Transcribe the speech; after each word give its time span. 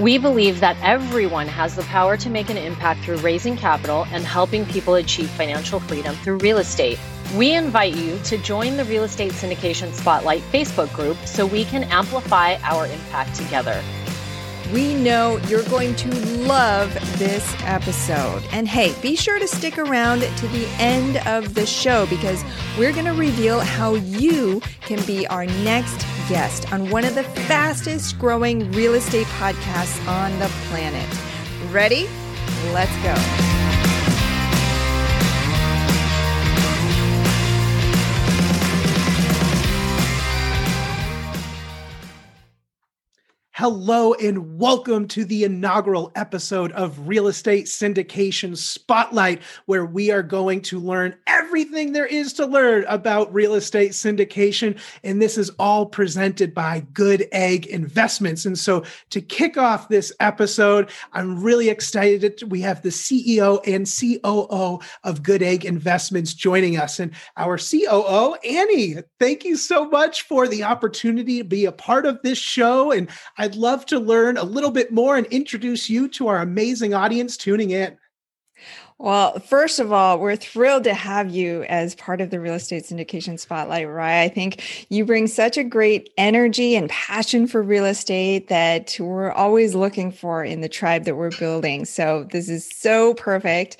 We 0.00 0.16
believe 0.16 0.60
that 0.60 0.78
everyone 0.80 1.46
has 1.48 1.76
the 1.76 1.82
power 1.82 2.16
to 2.16 2.30
make 2.30 2.48
an 2.48 2.56
impact 2.56 3.04
through 3.04 3.18
raising 3.18 3.54
capital 3.54 4.06
and 4.12 4.24
helping 4.24 4.64
people 4.64 4.94
achieve 4.94 5.28
financial 5.28 5.78
freedom 5.78 6.14
through 6.14 6.38
real 6.38 6.56
estate. 6.56 6.98
We 7.36 7.54
invite 7.54 7.94
you 7.94 8.18
to 8.20 8.38
join 8.38 8.78
the 8.78 8.86
Real 8.86 9.04
Estate 9.04 9.32
Syndication 9.32 9.92
Spotlight 9.92 10.40
Facebook 10.50 10.90
group 10.94 11.18
so 11.26 11.44
we 11.44 11.66
can 11.66 11.84
amplify 11.84 12.54
our 12.62 12.86
impact 12.86 13.34
together. 13.34 13.82
We 14.72 14.94
know 14.94 15.36
you're 15.48 15.64
going 15.64 15.94
to 15.96 16.14
love 16.46 16.94
this 17.18 17.54
episode. 17.64 18.42
And 18.52 18.66
hey, 18.66 18.94
be 19.02 19.16
sure 19.16 19.38
to 19.38 19.46
stick 19.46 19.76
around 19.76 20.20
to 20.22 20.48
the 20.48 20.66
end 20.78 21.18
of 21.26 21.54
the 21.54 21.66
show 21.66 22.06
because 22.06 22.42
we're 22.78 22.92
going 22.92 23.04
to 23.04 23.12
reveal 23.12 23.60
how 23.60 23.96
you 23.96 24.62
can 24.80 25.04
be 25.04 25.26
our 25.26 25.44
next 25.44 26.06
guest 26.30 26.72
on 26.72 26.88
one 26.90 27.04
of 27.04 27.16
the 27.16 27.24
fastest 27.24 28.16
growing 28.16 28.70
real 28.70 28.94
estate 28.94 29.26
podcasts 29.26 30.06
on 30.06 30.30
the 30.38 30.46
planet. 30.68 31.04
Ready? 31.72 32.08
Let's 32.72 32.94
go. 33.02 33.60
Hello 43.50 44.14
and 44.14 44.58
welcome 44.58 45.06
to 45.08 45.24
the 45.24 45.42
inaugural 45.44 46.12
episode 46.14 46.70
of 46.72 47.08
Real 47.08 47.26
Estate 47.26 47.66
Syndication 47.66 48.56
Spotlight, 48.56 49.42
where 49.66 49.84
we 49.84 50.10
are 50.12 50.22
going 50.22 50.62
to 50.62 50.78
learn 50.78 51.16
everything 51.50 51.90
there 51.90 52.06
is 52.06 52.32
to 52.32 52.46
learn 52.46 52.84
about 52.86 53.34
real 53.34 53.54
estate 53.54 53.90
syndication. 53.90 54.78
And 55.02 55.20
this 55.20 55.36
is 55.36 55.50
all 55.58 55.84
presented 55.84 56.54
by 56.54 56.86
Good 56.92 57.26
Egg 57.32 57.66
Investments. 57.66 58.46
And 58.46 58.56
so 58.56 58.84
to 59.08 59.20
kick 59.20 59.56
off 59.56 59.88
this 59.88 60.12
episode, 60.20 60.90
I'm 61.12 61.42
really 61.42 61.68
excited. 61.68 62.40
We 62.48 62.60
have 62.60 62.82
the 62.82 62.90
CEO 62.90 63.58
and 63.66 63.84
COO 63.84 64.78
of 65.02 65.24
Good 65.24 65.42
Egg 65.42 65.64
Investments 65.64 66.34
joining 66.34 66.76
us. 66.76 67.00
And 67.00 67.10
our 67.36 67.58
COO, 67.58 68.36
Annie, 68.48 68.98
thank 69.18 69.44
you 69.44 69.56
so 69.56 69.88
much 69.88 70.22
for 70.22 70.46
the 70.46 70.62
opportunity 70.62 71.38
to 71.38 71.44
be 71.44 71.64
a 71.64 71.72
part 71.72 72.06
of 72.06 72.22
this 72.22 72.38
show. 72.38 72.92
And 72.92 73.10
I'd 73.38 73.56
love 73.56 73.86
to 73.86 73.98
learn 73.98 74.36
a 74.36 74.44
little 74.44 74.70
bit 74.70 74.92
more 74.92 75.16
and 75.16 75.26
introduce 75.26 75.90
you 75.90 76.06
to 76.10 76.28
our 76.28 76.42
amazing 76.42 76.94
audience 76.94 77.36
tuning 77.36 77.70
in. 77.70 77.96
Well, 79.02 79.38
first 79.38 79.78
of 79.78 79.94
all, 79.94 80.18
we're 80.18 80.36
thrilled 80.36 80.84
to 80.84 80.92
have 80.92 81.30
you 81.30 81.62
as 81.70 81.94
part 81.94 82.20
of 82.20 82.28
the 82.28 82.38
real 82.38 82.52
estate 82.52 82.84
syndication 82.84 83.40
spotlight, 83.40 83.88
Rye. 83.88 84.20
I 84.24 84.28
think 84.28 84.86
you 84.90 85.06
bring 85.06 85.26
such 85.26 85.56
a 85.56 85.64
great 85.64 86.12
energy 86.18 86.76
and 86.76 86.90
passion 86.90 87.46
for 87.46 87.62
real 87.62 87.86
estate 87.86 88.48
that 88.48 88.98
we're 89.00 89.32
always 89.32 89.74
looking 89.74 90.12
for 90.12 90.44
in 90.44 90.60
the 90.60 90.68
tribe 90.68 91.06
that 91.06 91.16
we're 91.16 91.30
building. 91.30 91.86
So 91.86 92.28
this 92.30 92.50
is 92.50 92.70
so 92.70 93.14
perfect. 93.14 93.78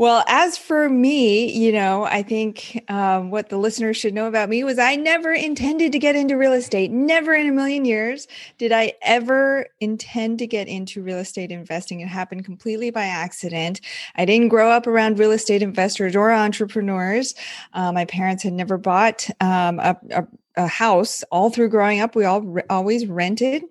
Well, 0.00 0.24
as 0.28 0.56
for 0.56 0.88
me, 0.88 1.52
you 1.52 1.72
know, 1.72 2.04
I 2.04 2.22
think 2.22 2.82
um, 2.88 3.30
what 3.30 3.50
the 3.50 3.58
listeners 3.58 3.98
should 3.98 4.14
know 4.14 4.28
about 4.28 4.48
me 4.48 4.64
was 4.64 4.78
I 4.78 4.96
never 4.96 5.30
intended 5.30 5.92
to 5.92 5.98
get 5.98 6.16
into 6.16 6.38
real 6.38 6.54
estate. 6.54 6.90
Never 6.90 7.34
in 7.34 7.46
a 7.46 7.52
million 7.52 7.84
years 7.84 8.26
did 8.56 8.72
I 8.72 8.94
ever 9.02 9.66
intend 9.78 10.38
to 10.38 10.46
get 10.46 10.68
into 10.68 11.02
real 11.02 11.18
estate 11.18 11.52
investing. 11.52 12.00
It 12.00 12.08
happened 12.08 12.46
completely 12.46 12.88
by 12.88 13.04
accident. 13.04 13.82
I 14.16 14.24
didn't 14.24 14.48
grow 14.48 14.70
up 14.70 14.86
around 14.86 15.18
real 15.18 15.32
estate 15.32 15.60
investors 15.60 16.16
or 16.16 16.32
entrepreneurs. 16.32 17.34
Uh, 17.74 17.92
my 17.92 18.06
parents 18.06 18.42
had 18.42 18.54
never 18.54 18.78
bought 18.78 19.28
um, 19.42 19.80
a, 19.80 19.98
a, 20.12 20.26
a 20.56 20.66
house 20.66 21.24
all 21.24 21.50
through 21.50 21.68
growing 21.68 22.00
up. 22.00 22.16
We 22.16 22.24
all 22.24 22.40
re- 22.40 22.62
always 22.70 23.04
rented. 23.04 23.64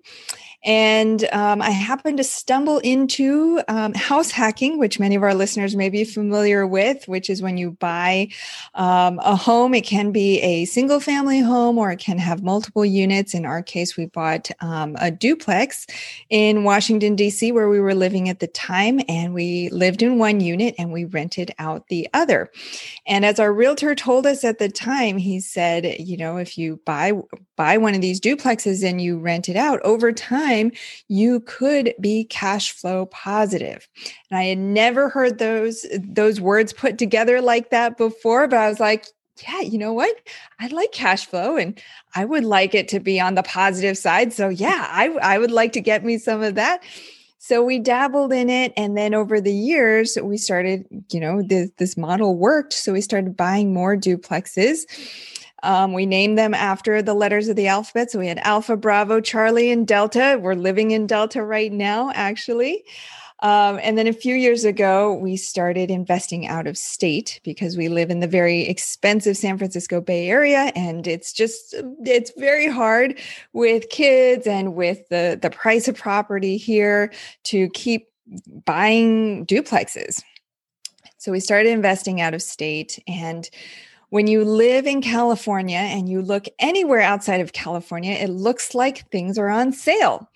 And 0.62 1.26
um, 1.32 1.62
I 1.62 1.70
happened 1.70 2.18
to 2.18 2.24
stumble 2.24 2.78
into 2.78 3.62
um, 3.68 3.94
house 3.94 4.30
hacking, 4.30 4.78
which 4.78 5.00
many 5.00 5.14
of 5.14 5.22
our 5.22 5.34
listeners 5.34 5.74
may 5.74 5.88
be 5.88 6.04
familiar 6.04 6.66
with, 6.66 7.08
which 7.08 7.30
is 7.30 7.40
when 7.40 7.56
you 7.56 7.70
buy 7.72 8.28
um, 8.74 9.18
a 9.22 9.34
home. 9.36 9.74
It 9.74 9.84
can 9.84 10.12
be 10.12 10.38
a 10.40 10.66
single 10.66 11.00
family 11.00 11.40
home 11.40 11.78
or 11.78 11.90
it 11.90 11.98
can 11.98 12.18
have 12.18 12.42
multiple 12.42 12.84
units. 12.84 13.32
In 13.32 13.46
our 13.46 13.62
case, 13.62 13.96
we 13.96 14.06
bought 14.06 14.50
um, 14.60 14.96
a 15.00 15.10
duplex 15.10 15.86
in 16.28 16.64
Washington, 16.64 17.16
D.C., 17.16 17.52
where 17.52 17.70
we 17.70 17.80
were 17.80 17.94
living 17.94 18.28
at 18.28 18.40
the 18.40 18.46
time. 18.46 19.00
And 19.08 19.32
we 19.32 19.70
lived 19.70 20.02
in 20.02 20.18
one 20.18 20.40
unit 20.40 20.74
and 20.76 20.92
we 20.92 21.04
rented 21.06 21.54
out 21.58 21.88
the 21.88 22.06
other. 22.12 22.50
And 23.06 23.24
as 23.24 23.40
our 23.40 23.52
realtor 23.52 23.94
told 23.94 24.26
us 24.26 24.44
at 24.44 24.58
the 24.58 24.68
time, 24.68 25.16
he 25.16 25.40
said, 25.40 25.96
you 25.98 26.18
know, 26.18 26.36
if 26.36 26.58
you 26.58 26.80
buy 26.84 27.12
buy 27.56 27.76
one 27.76 27.94
of 27.94 28.00
these 28.00 28.20
duplexes 28.20 28.82
and 28.82 29.02
you 29.02 29.18
rent 29.18 29.46
it 29.46 29.56
out 29.56 29.80
over 29.82 30.12
time, 30.12 30.49
time, 30.50 30.72
you 31.08 31.40
could 31.40 31.94
be 32.00 32.24
cash 32.24 32.72
flow 32.72 33.06
positive. 33.06 33.88
And 34.30 34.38
I 34.38 34.44
had 34.44 34.58
never 34.58 35.08
heard 35.08 35.38
those 35.38 35.86
those 35.98 36.40
words 36.40 36.72
put 36.72 36.98
together 36.98 37.40
like 37.40 37.70
that 37.70 37.96
before, 37.96 38.48
but 38.48 38.58
I 38.58 38.68
was 38.68 38.80
like, 38.80 39.06
yeah, 39.48 39.60
you 39.60 39.78
know 39.78 39.92
what? 39.92 40.14
I 40.58 40.66
like 40.68 40.92
cash 40.92 41.26
flow 41.26 41.56
and 41.56 41.80
I 42.14 42.24
would 42.24 42.44
like 42.44 42.74
it 42.74 42.88
to 42.88 43.00
be 43.00 43.20
on 43.20 43.34
the 43.34 43.42
positive 43.42 43.96
side. 43.96 44.32
So 44.32 44.48
yeah, 44.48 44.86
I, 44.90 45.08
I 45.22 45.38
would 45.38 45.50
like 45.50 45.72
to 45.72 45.80
get 45.80 46.04
me 46.04 46.18
some 46.18 46.42
of 46.42 46.54
that. 46.56 46.82
So 47.38 47.62
we 47.64 47.78
dabbled 47.78 48.32
in 48.32 48.50
it. 48.50 48.72
And 48.76 48.96
then 48.98 49.14
over 49.14 49.40
the 49.40 49.52
years, 49.52 50.18
we 50.22 50.36
started, 50.36 50.84
you 51.10 51.20
know, 51.20 51.42
this, 51.42 51.70
this 51.78 51.96
model 51.96 52.36
worked. 52.36 52.74
So 52.74 52.92
we 52.92 53.00
started 53.00 53.36
buying 53.36 53.72
more 53.72 53.96
duplexes. 53.96 54.80
Um, 55.62 55.92
we 55.92 56.06
named 56.06 56.38
them 56.38 56.54
after 56.54 57.02
the 57.02 57.14
letters 57.14 57.48
of 57.48 57.56
the 57.56 57.68
alphabet. 57.68 58.10
So 58.10 58.18
we 58.18 58.26
had 58.26 58.38
Alpha, 58.38 58.76
Bravo, 58.76 59.20
Charlie, 59.20 59.70
and 59.70 59.86
Delta. 59.86 60.38
We're 60.40 60.54
living 60.54 60.90
in 60.90 61.06
Delta 61.06 61.42
right 61.42 61.72
now, 61.72 62.10
actually. 62.14 62.84
Um, 63.42 63.80
and 63.82 63.96
then 63.96 64.06
a 64.06 64.12
few 64.12 64.34
years 64.34 64.64
ago, 64.64 65.14
we 65.14 65.36
started 65.36 65.90
investing 65.90 66.46
out 66.46 66.66
of 66.66 66.76
state 66.76 67.40
because 67.42 67.76
we 67.76 67.88
live 67.88 68.10
in 68.10 68.20
the 68.20 68.26
very 68.26 68.68
expensive 68.68 69.36
San 69.36 69.56
Francisco 69.56 70.00
Bay 70.00 70.28
Area, 70.28 70.72
and 70.76 71.06
it's 71.06 71.32
just 71.32 71.74
it's 72.04 72.32
very 72.36 72.68
hard 72.68 73.18
with 73.54 73.88
kids 73.88 74.46
and 74.46 74.74
with 74.74 75.08
the 75.08 75.38
the 75.40 75.48
price 75.48 75.88
of 75.88 75.96
property 75.96 76.58
here 76.58 77.12
to 77.44 77.70
keep 77.70 78.08
buying 78.66 79.46
duplexes. 79.46 80.22
So 81.16 81.32
we 81.32 81.40
started 81.40 81.70
investing 81.70 82.20
out 82.20 82.34
of 82.34 82.42
state, 82.42 83.02
and 83.08 83.48
when 84.10 84.26
you 84.26 84.44
live 84.44 84.86
in 84.86 85.00
California 85.00 85.78
and 85.78 86.08
you 86.08 86.20
look 86.20 86.46
anywhere 86.58 87.00
outside 87.00 87.40
of 87.40 87.52
California, 87.52 88.12
it 88.12 88.28
looks 88.28 88.74
like 88.74 89.08
things 89.10 89.38
are 89.38 89.48
on 89.48 89.72
sale. 89.72 90.28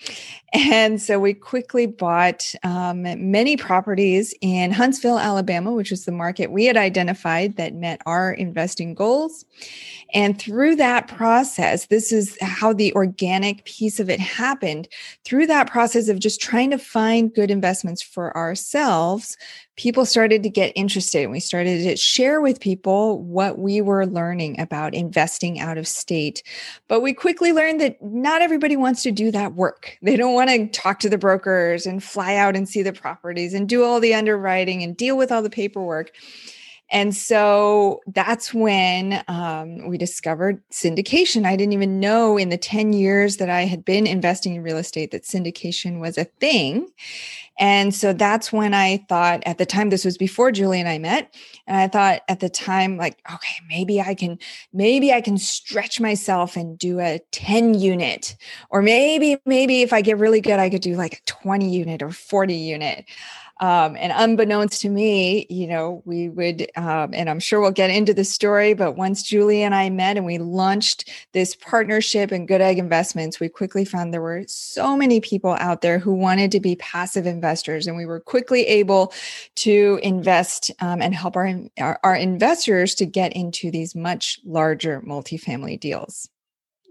And 0.53 1.03
so 1.03 1.19
we 1.19 1.35
quickly 1.35 1.87
bought 1.87 2.55
um, 2.63 3.03
many 3.03 3.57
properties 3.57 4.33
in 4.41 4.71
Huntsville, 4.71 5.19
Alabama, 5.19 5.73
which 5.73 5.91
was 5.91 6.05
the 6.05 6.13
market 6.13 6.53
we 6.53 6.67
had 6.67 6.77
identified 6.77 7.57
that 7.57 7.75
met 7.75 8.01
our 8.07 8.33
investing 8.33 8.95
goals. 8.95 9.45
And 10.13 10.41
through 10.41 10.77
that 10.77 11.09
process, 11.09 11.87
this 11.87 12.13
is 12.13 12.39
how 12.41 12.73
the 12.73 12.93
organic 12.95 13.65
piece 13.65 13.99
of 13.99 14.09
it 14.09 14.21
happened. 14.21 14.87
Through 15.25 15.49
that 15.49 15.69
process 15.69 16.09
of 16.09 16.21
just 16.21 16.41
trying 16.41 16.71
to 16.71 16.79
find 16.79 17.35
good 17.35 17.51
investments 17.51 18.01
for 18.01 18.37
ourselves, 18.37 19.37
people 19.77 20.07
started 20.07 20.43
to 20.43 20.49
get 20.49 20.73
interested 20.77 21.23
and 21.23 21.33
we 21.33 21.41
started 21.41 21.83
to 21.83 21.97
share 21.97 22.41
with 22.41 22.61
people 22.61 23.21
what 23.23 23.59
we 23.59 23.81
were 23.81 24.07
learning 24.07 24.59
about 24.61 24.95
investing 24.95 25.59
out 25.59 25.79
of 25.79 25.89
state. 25.89 26.43
But 26.87 27.01
we 27.01 27.13
quickly 27.13 27.53
learned 27.53 27.81
that 27.81 28.01
not 28.03 28.41
everybody 28.41 28.77
wants 28.77 29.03
to 29.03 29.11
do 29.11 29.31
that 29.33 29.55
work. 29.55 29.99
They 30.05 30.17
don't 30.17 30.35
want 30.35 30.51
to 30.51 30.69
talk 30.69 31.01
to 31.01 31.09
the 31.09 31.19
brokers 31.19 31.87
and 31.87 32.05
fly 32.05 32.37
out 32.37 32.55
and 32.55 32.69
see 32.69 32.83
the 32.83 32.93
properties 32.93 33.53
and 33.53 33.69
do 33.69 33.83
all 33.83 33.99
the 33.99 34.15
underwriting 34.15 34.83
and 34.83 34.97
deal 34.97 35.17
with 35.17 35.33
all 35.33 35.43
the 35.43 35.51
paperwork. 35.51 36.13
And 36.91 37.17
so 37.17 38.01
that's 38.07 38.53
when 38.53 39.23
um, 39.27 39.89
we 39.89 39.97
discovered 39.99 40.63
syndication. 40.71 41.47
I 41.47 41.57
didn't 41.57 41.73
even 41.73 41.99
know 41.99 42.37
in 42.37 42.51
the 42.51 42.59
10 42.59 42.93
years 42.93 43.39
that 43.39 43.49
I 43.49 43.63
had 43.63 43.85
been 43.85 44.07
investing 44.07 44.55
in 44.55 44.63
real 44.63 44.77
estate 44.77 45.11
that 45.11 45.25
syndication 45.25 45.99
was 45.99 46.19
a 46.19 46.25
thing. 46.25 46.89
And 47.59 47.95
so 47.95 48.13
that's 48.13 48.53
when 48.53 48.75
I 48.75 49.05
thought 49.09 49.43
at 49.47 49.59
the 49.59 49.67
time, 49.67 49.91
this 49.91 50.05
was 50.05 50.19
before 50.19 50.51
Julie 50.51 50.81
and 50.81 50.89
I 50.89 50.99
met. 50.99 51.35
And 51.67 51.77
I 51.77 51.87
thought 51.89 52.23
at 52.29 52.41
the 52.41 52.49
time, 52.49 52.97
like, 52.97 53.19
okay, 53.33 53.55
maybe 53.69 54.01
I 54.01 54.15
can, 54.15 54.39
maybe 54.73 55.13
I 55.13 55.21
can 55.21 55.39
stretch 55.39 56.01
myself 56.01 56.57
and 56.57 56.77
do 56.77 56.99
a 56.99 57.21
10 57.31 57.75
unit. 57.75 58.37
Or 58.71 58.83
maybe, 58.83 59.37
maybe 59.47 59.83
if 59.83 59.93
I 59.93 60.01
get 60.01 60.19
really 60.19 60.41
good, 60.41 60.59
I 60.59 60.69
could 60.69 60.83
do 60.83 60.97
like 60.97 61.15
a 61.15 61.23
20 61.27 61.71
unit 61.71 62.03
or 62.03 62.11
40 62.11 62.55
unit. 62.55 63.05
Um, 63.61 63.97
and 63.97 64.13
unbeknownst 64.15 64.83
to 64.83 64.89
me, 64.89 65.47
you 65.49 65.69
know, 65.69 66.03
we 66.05 66.29
would, 66.29 66.67
um, 66.77 67.15
and 67.15 67.31
I'm 67.31 67.39
sure 67.39 67.61
we'll 67.61 67.71
get 67.71 67.91
into 67.91 68.13
the 68.13 68.25
story, 68.25 68.75
but 68.75 68.97
once 68.97 69.23
Julie 69.23 69.63
and 69.63 69.75
I 69.75 69.91
met 69.91 70.17
and 70.17 70.27
we 70.27 70.39
launched 70.39 71.09
this 71.33 71.55
partnership 71.55 72.33
in 72.33 72.47
Good 72.47 72.61
Egg 72.61 72.79
Investments, 72.79 73.39
we 73.39 73.49
quickly 73.49 73.85
found 73.85 74.13
there 74.13 74.21
were 74.21 74.45
so 74.49 74.97
many 74.97 75.21
people 75.21 75.57
out 75.61 75.83
there 75.83 76.01
who 76.01 76.13
wanted 76.13 76.51
to 76.53 76.61
be 76.61 76.75
passive 76.77 77.27
investors. 77.27 77.87
And 77.87 77.97
we 77.97 78.07
were 78.07 78.21
quickly 78.21 78.67
able 78.67 79.13
to 79.57 80.01
invest 80.03 80.73
um, 80.81 81.01
and 81.01 81.15
help 81.15 81.37
our, 81.37 81.53
our, 81.79 82.01
our 82.03 82.17
investors 82.17 82.95
to 82.97 83.07
get 83.07 83.33
into 83.35 83.71
these 83.71 83.95
much 83.95 84.41
larger 84.45 85.01
multifamily 85.03 85.79
deals. 85.79 86.29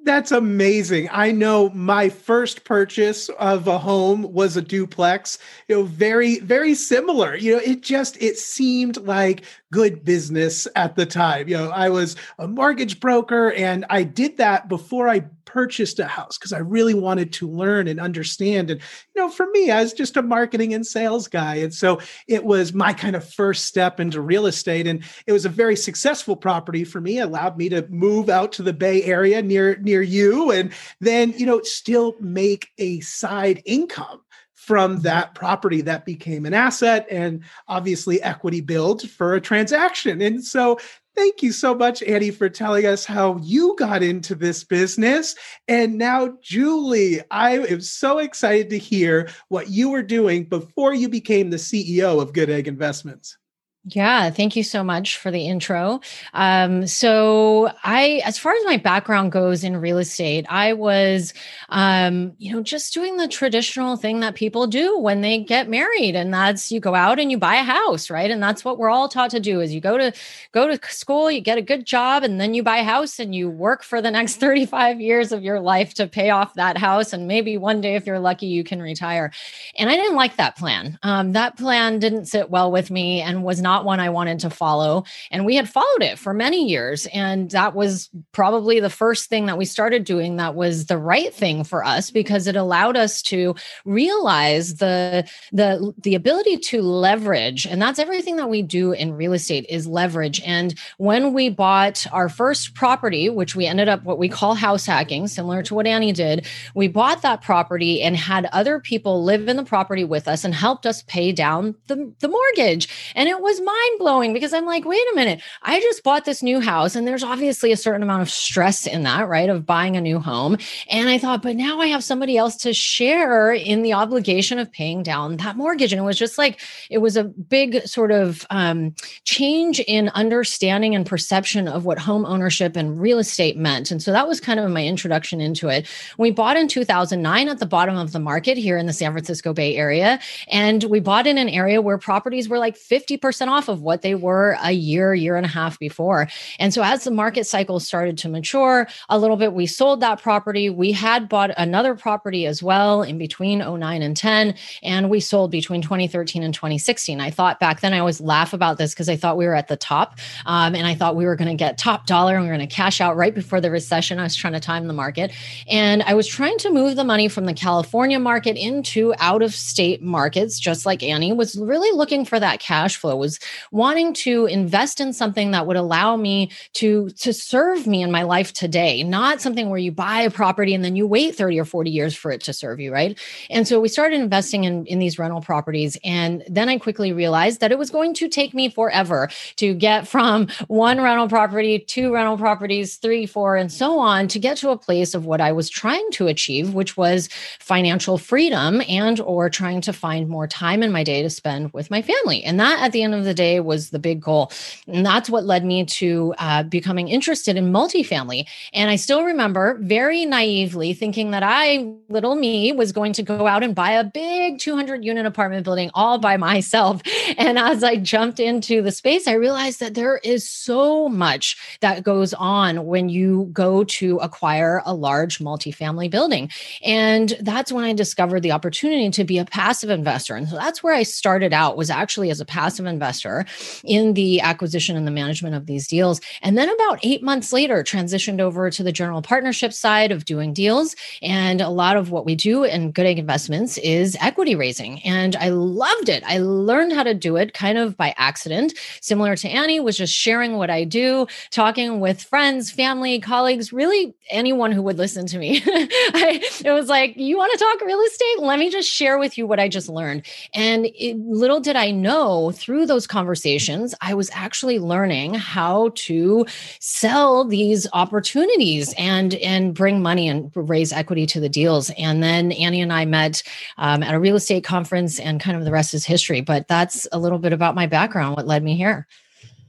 That's 0.06 0.34
amazing. 0.34 1.08
I 1.14 1.32
know 1.32 1.70
my 1.70 2.10
first 2.10 2.66
purchase 2.66 3.30
of 3.40 3.68
a 3.68 3.78
home 3.78 4.34
was 4.34 4.58
a 4.58 4.62
duplex. 4.62 5.40
You 5.70 5.76
know, 5.76 5.84
very, 5.84 6.40
very 6.40 6.76
similar. 6.76 7.36
You 7.38 7.54
know, 7.54 7.62
it 7.64 7.82
just 7.82 8.22
it 8.22 8.38
seemed 8.38 8.98
like 8.98 9.44
good 9.74 10.06
business 10.06 10.68
at 10.76 10.96
the 10.96 11.06
time. 11.06 11.48
You 11.48 11.58
know, 11.58 11.70
I 11.72 11.90
was 11.90 12.16
a 12.38 12.48
mortgage 12.48 13.00
broker 13.00 13.52
and 13.54 13.86
I 13.90 14.04
did 14.04 14.38
that 14.38 14.70
before 14.70 15.10
I 15.10 15.22
purchased 15.46 16.00
a 16.00 16.06
house 16.06 16.38
because 16.38 16.54
I 16.54 16.60
really 16.60 16.94
wanted 16.94 17.34
to 17.34 17.50
learn 17.50 17.88
and 17.88 18.00
understand. 18.00 18.70
And, 18.70 18.80
you 19.16 19.22
know, 19.22 19.30
for 19.30 19.48
me, 19.48 19.72
I 19.72 19.82
was 19.82 19.92
just 19.92 20.16
a 20.16 20.22
marketing 20.22 20.76
and 20.76 20.86
sales 20.86 21.28
guy. 21.28 21.56
And 21.56 21.74
so 21.74 22.00
it 22.28 22.46
was 22.46 22.76
my 22.76 22.94
kind 22.94 23.16
of 23.16 23.28
first 23.28 23.66
step 23.66 24.00
into 24.00 24.22
real 24.22 24.46
estate. 24.46 24.86
And 24.86 25.04
it 25.26 25.32
was 25.32 25.44
a 25.44 25.50
very 25.50 25.76
successful 25.76 26.36
property 26.36 26.84
for 26.84 27.02
me, 27.02 27.18
it 27.18 27.22
allowed 27.22 27.58
me 27.58 27.68
to 27.70 27.88
move 27.90 28.30
out 28.30 28.52
to 28.54 28.64
the 28.64 28.74
Bay 28.74 29.04
Area 29.04 29.42
near, 29.42 29.78
near 29.78 30.04
you 30.04 30.52
and 30.52 30.72
then, 31.02 31.34
you 31.36 31.48
know, 31.48 31.62
still 31.64 32.16
make 32.20 32.70
a 32.78 33.00
side 33.00 33.64
income 33.66 34.22
from 34.66 35.02
that 35.02 35.36
property 35.36 35.82
that 35.82 36.06
became 36.06 36.46
an 36.46 36.54
asset 36.54 37.06
and 37.12 37.44
obviously 37.68 38.22
equity 38.22 38.62
build 38.62 39.10
for 39.10 39.34
a 39.34 39.42
transaction. 39.42 40.22
And 40.22 40.44
so 40.44 40.80
Thank 41.16 41.44
you 41.44 41.52
so 41.52 41.76
much, 41.76 42.02
Annie, 42.02 42.32
for 42.32 42.50
telling 42.50 42.88
us 42.88 43.06
how 43.06 43.38
you 43.38 43.76
got 43.78 44.02
into 44.02 44.34
this 44.34 44.64
business. 44.64 45.36
And 45.68 46.00
now, 46.00 46.38
Julie, 46.42 47.22
I 47.30 47.60
am 47.60 47.82
so 47.82 48.18
excited 48.18 48.72
to 48.72 48.80
hear 48.80 49.30
what 49.50 49.70
you 49.70 49.92
were 49.92 50.02
doing 50.02 50.46
before 50.46 50.96
you 50.96 51.08
became 51.10 51.52
the 51.52 51.58
CEO 51.58 52.20
of 52.20 52.34
Good 52.34 52.50
Egg 52.50 52.68
Investments. 52.68 53.38
Yeah, 53.86 54.30
thank 54.30 54.56
you 54.56 54.64
so 54.64 54.82
much 54.82 55.18
for 55.18 55.30
the 55.30 55.46
intro. 55.46 56.00
Um, 56.34 56.88
so, 56.88 57.70
I, 57.84 58.22
as 58.24 58.38
far 58.40 58.54
as 58.54 58.64
my 58.64 58.78
background 58.78 59.34
goes 59.34 59.62
in 59.66 59.76
real 59.76 59.98
estate, 59.98 60.46
I 60.48 60.72
was, 60.72 61.34
um, 61.68 62.32
you 62.38 62.54
know, 62.54 62.62
just 62.64 62.94
doing 62.94 63.18
the 63.18 63.28
traditional 63.28 63.98
thing 63.98 64.22
that 64.22 64.36
people 64.36 64.68
do 64.68 64.98
when 64.98 65.20
they 65.20 65.40
get 65.44 65.68
married, 65.70 66.16
and 66.16 66.34
that's 66.34 66.72
you 66.72 66.80
go 66.80 66.96
out 66.96 67.20
and 67.20 67.30
you 67.30 67.38
buy 67.38 67.56
a 67.56 67.64
house, 67.64 68.10
right? 68.10 68.32
And 68.32 68.42
that's 68.42 68.64
what 68.64 68.78
we're 68.78 68.90
all 68.90 69.10
taught 69.10 69.32
to 69.32 69.42
do: 69.42 69.60
is 69.60 69.74
you 69.74 69.82
go 69.82 69.98
to 69.98 70.14
go 70.54 70.66
to 70.74 70.80
school, 70.90 71.30
you 71.30 71.42
get 71.42 71.58
a 71.58 71.62
good 71.62 71.86
job, 71.86 72.24
and 72.24 72.40
then 72.40 72.54
you 72.54 72.64
buy 72.64 72.78
a 72.78 72.84
house, 72.86 73.20
and 73.20 73.36
you 73.36 73.50
work 73.50 73.84
for 73.84 74.02
the 74.02 74.12
next 74.12 74.36
thirty 74.44 74.66
five 74.66 75.02
years 75.02 75.34
of 75.34 75.44
your 75.44 75.60
life 75.60 75.94
to 75.96 76.08
pay 76.08 76.30
off 76.30 76.54
that 76.54 76.78
house, 76.78 77.12
and 77.12 77.28
maybe 77.28 77.58
one 77.58 77.82
day, 77.82 77.96
if 77.96 78.06
you're 78.08 78.20
lucky, 78.20 78.46
you 78.46 78.64
can 78.64 78.82
retire. 78.82 79.30
And 79.78 79.90
I 79.90 79.96
didn't 79.96 80.16
like 80.16 80.38
that 80.38 80.56
plan. 80.56 80.98
Um, 81.04 81.34
that 81.34 81.58
plan 81.58 82.00
didn't 82.00 82.26
sit 82.26 82.50
well 82.50 82.72
with 82.72 82.92
me, 82.92 83.22
and 83.22 83.44
was 83.44 83.62
not 83.62 83.73
not 83.74 83.86
one 83.86 84.00
I 84.00 84.10
wanted 84.10 84.40
to 84.40 84.52
follow. 84.52 85.04
And 85.32 85.46
we 85.46 85.56
had 85.56 85.68
followed 85.68 86.04
it 86.04 86.20
for 86.20 86.32
many 86.32 86.70
years. 86.70 87.08
And 87.08 87.50
that 87.52 87.74
was 87.74 88.10
probably 88.32 88.80
the 88.80 88.90
first 88.90 89.30
thing 89.30 89.48
that 89.48 89.58
we 89.58 89.66
started 89.66 90.04
doing 90.04 90.36
that 90.38 90.54
was 90.54 90.86
the 90.86 90.98
right 90.98 91.34
thing 91.34 91.64
for 91.64 91.84
us 91.84 92.12
because 92.12 92.46
it 92.46 92.56
allowed 92.56 92.96
us 92.96 93.22
to 93.24 93.56
realize 93.84 94.76
the 94.76 95.28
the 95.52 95.94
the 95.98 96.14
ability 96.14 96.58
to 96.58 96.82
leverage. 96.84 97.66
And 97.66 97.82
that's 97.82 97.98
everything 97.98 98.36
that 98.36 98.50
we 98.50 98.62
do 98.62 98.92
in 98.92 99.14
real 99.14 99.34
estate 99.34 99.66
is 99.70 99.88
leverage. 99.88 100.40
And 100.46 100.76
when 100.98 101.34
we 101.34 101.50
bought 101.50 102.06
our 102.12 102.30
first 102.30 102.76
property, 102.76 103.30
which 103.30 103.56
we 103.56 103.66
ended 103.66 103.90
up 103.90 104.04
what 104.04 104.20
we 104.20 104.30
call 104.30 104.54
house 104.54 104.86
hacking, 104.86 105.28
similar 105.28 105.64
to 105.64 105.74
what 105.74 105.88
Annie 105.88 106.12
did, 106.12 106.46
we 106.76 106.88
bought 106.88 107.24
that 107.24 107.42
property 107.42 108.04
and 108.04 108.16
had 108.16 108.46
other 108.52 108.80
people 108.80 109.24
live 109.24 109.48
in 109.48 109.58
the 109.58 109.64
property 109.64 110.04
with 110.04 110.28
us 110.28 110.44
and 110.44 110.54
helped 110.54 110.86
us 110.86 111.02
pay 111.04 111.32
down 111.32 111.74
the, 111.88 112.14
the 112.20 112.28
mortgage. 112.28 112.88
And 113.16 113.28
it 113.28 113.42
was 113.42 113.63
mind 113.64 114.00
blowing 114.00 114.34
because 114.34 114.54
I'm 114.54 114.66
like, 114.66 114.86
wait 114.86 115.04
a 115.12 115.16
minute, 115.16 115.42
I 115.62 115.80
just 115.80 116.04
bought 116.04 116.26
this 116.26 116.44
new 116.44 116.60
house 116.60 116.96
and 116.96 117.08
there's 117.08 117.24
obviously 117.24 117.72
a 117.72 117.78
certain 117.78 118.04
amount 118.04 118.22
of 118.22 118.30
stress 118.30 118.86
in 118.86 119.04
that, 119.04 119.28
right? 119.28 119.50
Of 119.50 119.66
buying 119.66 119.96
a 119.96 120.02
new 120.02 120.20
home. 120.20 120.58
And 120.90 121.10
I 121.10 121.18
thought, 121.18 121.42
but 121.42 121.56
now 121.56 121.80
I 121.80 121.88
have 121.88 122.04
somebody 122.04 122.38
else 122.38 122.56
to 122.58 122.74
share 122.74 123.52
in 123.54 123.82
the 123.82 123.94
obligation 123.94 124.60
of 124.60 124.72
paying 124.72 125.04
down 125.04 125.38
that 125.38 125.58
mortgage. 125.58 125.94
And 125.94 126.00
it 126.00 126.06
was 126.06 126.18
just 126.18 126.38
like, 126.38 126.60
it 126.90 127.00
was 127.00 127.18
a 127.18 127.24
big 127.24 127.86
sort 127.88 128.12
of 128.12 128.46
um, 128.50 128.96
change 129.24 129.80
in 129.82 130.10
understanding 130.10 130.96
and 130.96 131.06
perception 131.06 131.68
of 131.68 131.86
what 131.86 132.00
home 132.00 132.26
ownership 132.26 132.76
and 132.76 133.00
real 133.00 133.20
estate 133.20 133.58
meant. 133.58 133.92
And 133.92 134.02
so 134.02 134.12
that 134.12 134.28
was 134.28 134.40
kind 134.40 134.60
of 134.60 134.70
my 134.72 134.86
introduction 134.86 135.42
into 135.42 135.70
it. 135.70 135.88
We 136.18 136.32
bought 136.32 136.58
in 136.58 136.68
2009 136.68 137.50
at 137.50 137.60
the 137.60 137.66
bottom 137.66 137.98
of 137.98 138.12
the 138.12 138.20
market 138.20 138.58
here 138.58 138.78
in 138.78 138.86
the 138.86 138.94
San 138.94 139.12
Francisco 139.12 139.54
Bay 139.54 139.76
Area. 139.76 140.20
And 140.48 140.84
we 140.86 141.00
bought 141.00 141.28
in 141.28 141.38
an 141.38 141.50
area 141.50 141.82
where 141.82 141.98
properties 141.98 142.50
were 142.50 142.58
like 142.58 142.76
50% 142.76 143.48
off 143.54 143.70
of 143.70 143.82
what 143.82 144.02
they 144.02 144.16
were 144.16 144.58
a 144.64 144.72
year, 144.72 145.14
year 145.14 145.36
and 145.36 145.46
a 145.46 145.50
half 145.50 145.78
before. 145.80 146.28
And 146.60 146.74
so 146.74 146.84
as 146.84 147.04
the 147.04 147.12
market 147.12 147.46
cycle 147.46 147.80
started 147.80 148.18
to 148.20 148.30
mature 148.30 148.88
a 149.10 149.20
little 149.20 149.38
bit, 149.38 149.54
we 149.54 149.68
sold 149.68 150.00
that 150.02 150.22
property. 150.22 150.70
We 150.70 150.92
had 150.92 151.30
bought 151.30 151.52
another 151.58 151.96
property 151.96 152.46
as 152.48 152.64
well 152.64 153.04
in 153.04 153.18
between 153.18 153.60
09 153.60 154.02
and 154.02 154.18
10, 154.18 154.56
and 154.82 155.10
we 155.10 155.20
sold 155.20 155.52
between 155.52 155.82
2013 155.82 156.44
and 156.44 156.54
2016. 156.54 157.22
I 157.22 157.30
thought 157.30 157.60
back 157.60 157.82
then 157.82 157.94
I 157.94 158.00
always 158.00 158.20
laugh 158.20 158.54
about 158.54 158.78
this 158.78 158.94
because 158.94 159.10
I 159.10 159.16
thought 159.16 159.38
we 159.38 159.46
were 159.46 159.56
at 159.56 159.68
the 159.68 159.78
top 159.78 160.20
um, 160.46 160.76
and 160.76 160.88
I 160.88 160.96
thought 160.96 161.16
we 161.16 161.26
were 161.26 161.36
going 161.36 161.50
to 161.50 161.56
get 161.56 161.78
top 161.78 162.08
dollar 162.08 162.36
and 162.36 162.44
we 162.44 162.50
are 162.50 162.56
going 162.56 162.68
to 162.68 162.76
cash 162.76 163.00
out 163.00 163.16
right 163.16 163.36
before 163.36 163.62
the 163.62 163.70
recession. 163.70 164.20
I 164.20 164.24
was 164.24 164.36
trying 164.36 164.54
to 164.54 164.60
time 164.60 164.88
the 164.88 164.94
market. 164.94 165.32
And 165.68 166.02
I 166.04 166.14
was 166.14 166.28
trying 166.28 166.58
to 166.60 166.72
move 166.72 166.96
the 166.96 167.04
money 167.04 167.28
from 167.28 167.46
the 167.46 167.54
California 167.54 168.20
market 168.20 168.58
into 168.58 169.14
out 169.20 169.42
of 169.42 169.54
state 169.54 170.02
markets, 170.02 170.60
just 170.60 170.86
like 170.86 171.04
Annie 171.04 171.34
was 171.34 171.56
really 171.56 171.96
looking 171.96 172.26
for 172.26 172.40
that 172.40 172.60
cash 172.60 172.96
flow, 172.96 173.16
was 173.16 173.40
wanting 173.72 174.14
to 174.14 174.46
invest 174.46 175.00
in 175.00 175.14
something 175.14 175.52
that 175.52 175.68
would 175.68 175.78
allow 175.78 176.16
me 176.16 176.52
to 176.74 177.10
to 177.12 177.34
serve 177.34 177.88
me 177.88 178.02
in 178.02 178.12
my 178.12 178.24
life 178.24 178.54
today 178.54 179.04
not 179.04 179.42
something 179.42 179.70
where 179.70 179.80
you 179.80 179.92
buy 179.92 180.22
a 180.22 180.32
property 180.32 180.74
and 180.74 180.84
then 180.84 180.96
you 180.96 181.08
wait 181.08 181.36
30 181.36 181.60
or 181.60 181.66
40 181.66 181.90
years 181.90 182.16
for 182.16 182.32
it 182.32 182.42
to 182.42 182.54
serve 182.54 182.80
you 182.80 182.92
right? 182.92 183.20
And 183.50 183.68
so 183.68 183.80
we 183.80 183.88
started 183.88 184.20
investing 184.20 184.64
in 184.64 184.86
in 184.86 185.00
these 185.00 185.18
rental 185.18 185.42
properties 185.42 185.98
and 186.04 186.44
then 186.48 186.70
i 186.70 186.78
quickly 186.78 187.14
realized 187.14 187.60
that 187.60 187.72
it 187.72 187.78
was 187.78 187.90
going 187.90 188.14
to 188.14 188.28
take 188.28 188.54
me 188.54 188.70
forever 188.70 189.30
to 189.58 189.74
get 189.74 190.08
from 190.08 190.48
one 190.68 191.02
rental 191.02 191.28
property 191.28 191.80
two 191.80 192.14
rental 192.14 192.38
properties 192.38 192.98
three 192.98 193.26
four 193.26 193.56
and 193.56 193.72
so 193.72 194.00
on 194.00 194.28
to 194.28 194.40
get 194.40 194.58
to 194.58 194.70
a 194.70 194.78
place 194.78 195.14
of 195.14 195.26
what 195.26 195.42
i 195.42 195.52
was 195.52 195.70
trying 195.70 196.08
to 196.12 196.28
achieve 196.28 196.74
which 196.74 196.98
was 196.98 197.30
financial 197.60 198.18
freedom 198.18 198.82
and 198.88 199.20
or 199.20 199.50
trying 199.50 199.82
to 199.82 199.94
find 199.94 200.28
more 200.28 200.48
time 200.48 200.84
in 200.84 200.92
my 200.92 201.04
day 201.04 201.22
to 201.22 201.30
spend 201.30 201.74
with 201.74 201.90
my 201.90 202.02
family. 202.02 202.44
And 202.44 202.60
that 202.60 202.82
at 202.82 202.92
the 202.92 203.04
end 203.04 203.14
of 203.14 203.24
the 203.24 203.33
the 203.34 203.42
day 203.42 203.60
was 203.60 203.90
the 203.90 204.00
big 204.00 204.22
goal. 204.22 204.52
And 204.88 205.06
that's 205.06 205.30
what 205.30 205.44
led 205.44 205.66
me 205.66 205.86
to 205.86 206.34
uh, 206.38 206.64
becoming 206.64 207.08
interested 207.08 207.58
in 207.58 207.74
multifamily. 207.74 208.46
And 208.74 208.90
I 208.90 208.96
still 208.96 209.24
remember 209.24 209.78
very 209.82 210.26
naively 210.26 210.94
thinking 210.94 211.32
that 211.32 211.42
I, 211.44 211.94
little 212.10 212.36
me, 212.36 212.72
was 212.72 212.92
going 212.92 213.14
to 213.14 213.24
go 213.24 213.48
out 213.48 213.64
and 213.64 213.74
buy 213.74 213.92
a 213.92 214.04
big 214.04 214.60
200 214.60 215.04
unit 215.04 215.26
apartment 215.26 215.64
building 215.64 215.90
all 215.94 216.20
by 216.20 216.38
myself. 216.38 217.02
And 217.36 217.58
as 217.58 217.84
I 217.84 217.96
jumped 217.96 218.40
into 218.40 218.82
the 218.82 218.92
space, 218.92 219.28
I 219.28 219.34
realized 219.34 219.80
that 219.80 219.96
there 219.96 220.18
is 220.18 220.48
so 220.48 221.10
much 221.10 221.58
that 221.82 222.04
goes 222.04 222.34
on 222.34 222.86
when 222.86 223.10
you 223.10 223.50
go 223.52 223.84
to 223.86 224.18
acquire 224.18 224.82
a 224.86 224.94
large 224.94 225.40
multifamily 225.40 226.12
building. 226.12 226.50
And 226.84 227.36
that's 227.42 227.72
when 227.72 227.86
I 227.86 227.94
discovered 227.94 228.42
the 228.42 228.52
opportunity 228.52 229.10
to 229.10 229.24
be 229.24 229.40
a 229.40 229.46
passive 229.46 229.90
investor. 229.90 230.36
And 230.36 230.48
so 230.48 230.56
that's 230.56 230.84
where 230.84 230.94
I 230.94 231.04
started 231.04 231.54
out 231.54 231.76
was 231.76 231.90
actually 231.90 232.30
as 232.30 232.40
a 232.40 232.46
passive 232.46 232.86
investor 232.86 233.23
investor 233.24 233.46
in 233.84 234.14
the 234.14 234.42
acquisition 234.42 234.96
and 234.96 235.08
the 235.08 235.12
management 235.12 235.56
of 235.56 235.66
these 235.66 235.88
deals. 235.88 236.22
And 236.42 236.58
then 236.58 236.70
about 236.70 237.00
eight 237.04 237.24
months 237.24 237.54
later, 237.54 237.84
transitioned 237.84 238.40
over 238.40 238.70
to 238.70 238.84
the 238.84 238.92
general 238.92 239.22
partnership 239.22 239.74
side 239.74 240.12
of 240.12 240.26
doing 240.26 240.54
deals. 240.54 240.96
And 241.22 241.62
a 241.62 241.70
lot 241.70 241.98
of 241.98 242.12
what 242.12 242.26
we 242.26 242.36
do 242.36 242.64
in 242.64 242.92
Good 242.92 243.06
Egg 243.06 243.20
Investments 243.20 243.78
is 243.80 244.18
equity 244.20 244.56
raising. 244.56 245.02
And 245.04 245.36
I 245.36 245.50
loved 245.50 246.10
it. 246.10 246.24
I 246.26 246.38
learned 246.40 246.94
how 246.94 247.04
to 247.04 247.14
do 247.14 247.36
it 247.38 247.54
kind 247.54 247.78
of 247.78 247.96
by 247.98 248.14
accident, 248.18 248.74
similar 249.02 249.36
to 249.38 249.48
Annie, 249.48 249.80
was 249.80 249.98
just 249.98 250.14
sharing 250.14 250.58
what 250.58 250.70
I 250.70 250.84
do, 250.84 251.28
talking 251.52 252.00
with 252.00 252.24
friends, 252.24 252.72
family, 252.72 253.20
colleagues, 253.20 253.74
really 253.74 254.16
anyone 254.30 254.72
who 254.72 254.82
would 254.82 254.98
listen 254.98 255.26
to 255.28 255.38
me. 255.38 255.62
I, 255.66 256.42
it 256.66 256.72
was 256.72 256.88
like, 256.88 257.16
you 257.18 257.38
want 257.38 257.52
to 257.54 257.64
talk 257.64 257.82
real 257.82 258.00
estate? 258.02 258.40
Let 258.40 258.60
me 258.60 258.70
just 258.70 258.90
share 258.90 259.18
with 259.18 259.38
you 259.38 259.48
what 259.48 259.60
I 259.60 259.68
just 259.68 259.90
learned. 259.90 260.26
And 260.54 260.88
it, 260.96 261.18
little 261.18 261.60
did 261.60 261.76
I 261.76 261.92
know 261.92 262.52
through 262.52 262.86
those 262.86 263.03
those 263.04 263.08
conversations, 263.08 263.94
I 264.02 264.14
was 264.14 264.30
actually 264.34 264.80
learning 264.80 265.34
how 265.34 265.92
to 265.96 266.46
sell 266.80 267.44
these 267.44 267.86
opportunities 267.92 268.94
and 268.98 269.36
and 269.36 269.74
bring 269.74 270.02
money 270.02 270.30
and 270.30 270.52
raise 270.56 270.94
equity 270.94 271.26
to 271.28 271.40
the 271.40 271.50
deals. 271.50 271.90
And 271.98 272.24
then 272.24 272.54
Annie 272.54 272.82
and 272.82 272.94
I 272.94 273.06
met 273.06 273.44
um, 273.78 274.04
at 274.04 274.14
a 274.14 274.20
real 274.20 274.36
estate 274.36 274.64
conference, 274.64 275.20
and 275.20 275.42
kind 275.42 275.58
of 275.58 275.66
the 275.66 275.72
rest 275.72 275.94
is 275.94 276.06
history. 276.06 276.42
But 276.42 276.68
that's 276.68 277.08
a 277.12 277.20
little 277.20 277.40
bit 277.40 277.52
about 277.52 277.76
my 277.76 277.88
background, 277.88 278.38
what 278.38 278.48
led 278.48 278.64
me 278.64 278.76
here. 278.76 279.06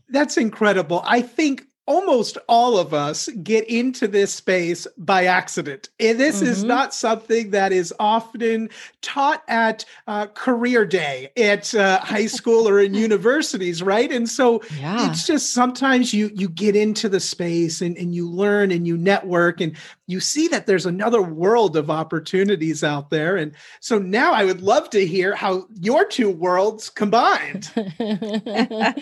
That's 0.08 0.36
incredible. 0.36 1.02
I 1.04 1.22
think 1.22 1.66
almost 1.86 2.38
all 2.48 2.78
of 2.78 2.94
us 2.94 3.28
get 3.42 3.68
into 3.68 4.08
this 4.08 4.32
space 4.32 4.86
by 4.96 5.26
accident. 5.26 5.90
And 6.00 6.18
this 6.18 6.36
mm-hmm. 6.36 6.46
is 6.46 6.64
not 6.64 6.94
something 6.94 7.50
that 7.50 7.72
is 7.72 7.92
often 7.98 8.70
taught 9.02 9.42
at 9.48 9.84
uh, 10.06 10.26
career 10.28 10.86
day 10.86 11.30
at 11.36 11.74
uh, 11.74 12.00
high 12.00 12.26
school 12.26 12.66
or 12.68 12.80
in 12.80 12.94
universities, 12.94 13.82
right? 13.82 14.10
And 14.10 14.28
so 14.28 14.62
yeah. 14.78 15.10
it's 15.10 15.26
just 15.26 15.52
sometimes 15.52 16.14
you 16.14 16.30
you 16.34 16.48
get 16.48 16.74
into 16.74 17.08
the 17.08 17.20
space 17.20 17.80
and, 17.80 17.96
and 17.98 18.14
you 18.14 18.28
learn 18.30 18.70
and 18.70 18.86
you 18.86 18.96
network 18.96 19.60
and 19.60 19.76
you 20.06 20.20
see 20.20 20.48
that 20.48 20.66
there's 20.66 20.86
another 20.86 21.22
world 21.22 21.76
of 21.76 21.90
opportunities 21.90 22.82
out 22.82 23.10
there. 23.10 23.36
And 23.36 23.52
so 23.80 23.98
now 23.98 24.32
I 24.32 24.44
would 24.44 24.62
love 24.62 24.90
to 24.90 25.06
hear 25.06 25.34
how 25.34 25.66
your 25.80 26.04
two 26.04 26.30
worlds 26.30 26.90
combined. 26.90 27.70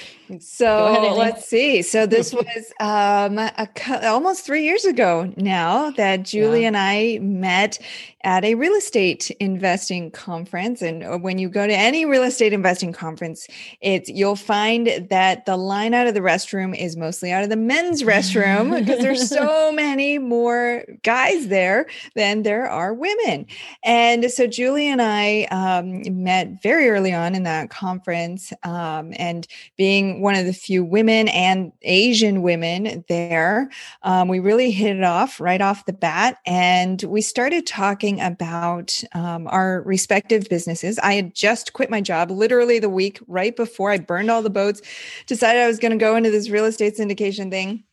So 0.38 0.86
ahead, 0.86 1.12
let's 1.12 1.46
see. 1.46 1.82
So 1.82 2.06
this 2.06 2.32
was 2.32 2.72
um, 2.78 3.38
a, 3.38 3.68
almost 4.06 4.44
three 4.44 4.64
years 4.64 4.84
ago 4.84 5.32
now 5.36 5.90
that 5.92 6.22
Julie 6.22 6.62
yeah. 6.62 6.68
and 6.68 6.76
I 6.76 7.18
met 7.20 7.78
at 8.22 8.44
a 8.44 8.54
real 8.54 8.74
estate 8.74 9.30
investing 9.32 10.10
conference. 10.10 10.82
And 10.82 11.02
uh, 11.02 11.16
when 11.16 11.38
you 11.38 11.48
go 11.48 11.66
to 11.66 11.72
any 11.72 12.04
real 12.04 12.22
estate 12.22 12.52
investing 12.52 12.92
conference, 12.92 13.46
it's 13.80 14.10
you'll 14.10 14.36
find 14.36 15.06
that 15.08 15.46
the 15.46 15.56
line 15.56 15.94
out 15.94 16.06
of 16.06 16.14
the 16.14 16.20
restroom 16.20 16.76
is 16.76 16.96
mostly 16.96 17.32
out 17.32 17.42
of 17.42 17.48
the 17.48 17.56
men's 17.56 18.02
restroom 18.02 18.78
because 18.78 19.00
there's 19.00 19.28
so 19.28 19.72
many 19.72 20.18
more 20.18 20.84
guys 21.02 21.48
there 21.48 21.86
than 22.14 22.42
there 22.42 22.68
are 22.68 22.92
women. 22.92 23.46
And 23.84 24.30
so 24.30 24.46
Julie 24.46 24.88
and 24.88 25.00
I 25.00 25.44
um, 25.50 26.02
met 26.22 26.62
very 26.62 26.90
early 26.90 27.14
on 27.14 27.34
in 27.34 27.44
that 27.44 27.70
conference, 27.70 28.52
um, 28.64 29.12
and 29.16 29.46
being 29.76 30.20
one 30.20 30.34
of 30.34 30.44
the 30.44 30.52
few 30.52 30.84
women 30.84 31.28
and 31.28 31.72
Asian 31.82 32.42
women 32.42 33.04
there, 33.08 33.70
um, 34.02 34.28
we 34.28 34.40
really 34.40 34.70
hit 34.70 34.96
it 34.96 35.04
off 35.04 35.40
right 35.40 35.60
off 35.60 35.86
the 35.86 35.92
bat, 35.92 36.38
and 36.44 37.02
we 37.04 37.20
started 37.20 37.66
talking 37.66 38.09
talking 38.10 38.32
about 38.32 39.02
um, 39.12 39.46
our 39.48 39.82
respective 39.82 40.48
businesses. 40.48 40.98
I 41.00 41.14
had 41.14 41.34
just 41.34 41.72
quit 41.72 41.90
my 41.90 42.00
job 42.00 42.30
literally 42.30 42.78
the 42.78 42.88
week 42.88 43.20
right 43.26 43.54
before 43.54 43.90
I 43.90 43.98
burned 43.98 44.30
all 44.30 44.42
the 44.42 44.50
boats, 44.50 44.80
decided 45.26 45.62
I 45.62 45.66
was 45.66 45.78
going 45.78 45.92
to 45.92 45.98
go 45.98 46.16
into 46.16 46.30
this 46.30 46.50
real 46.50 46.64
estate 46.64 46.96
syndication 46.96 47.50
thing 47.50 47.84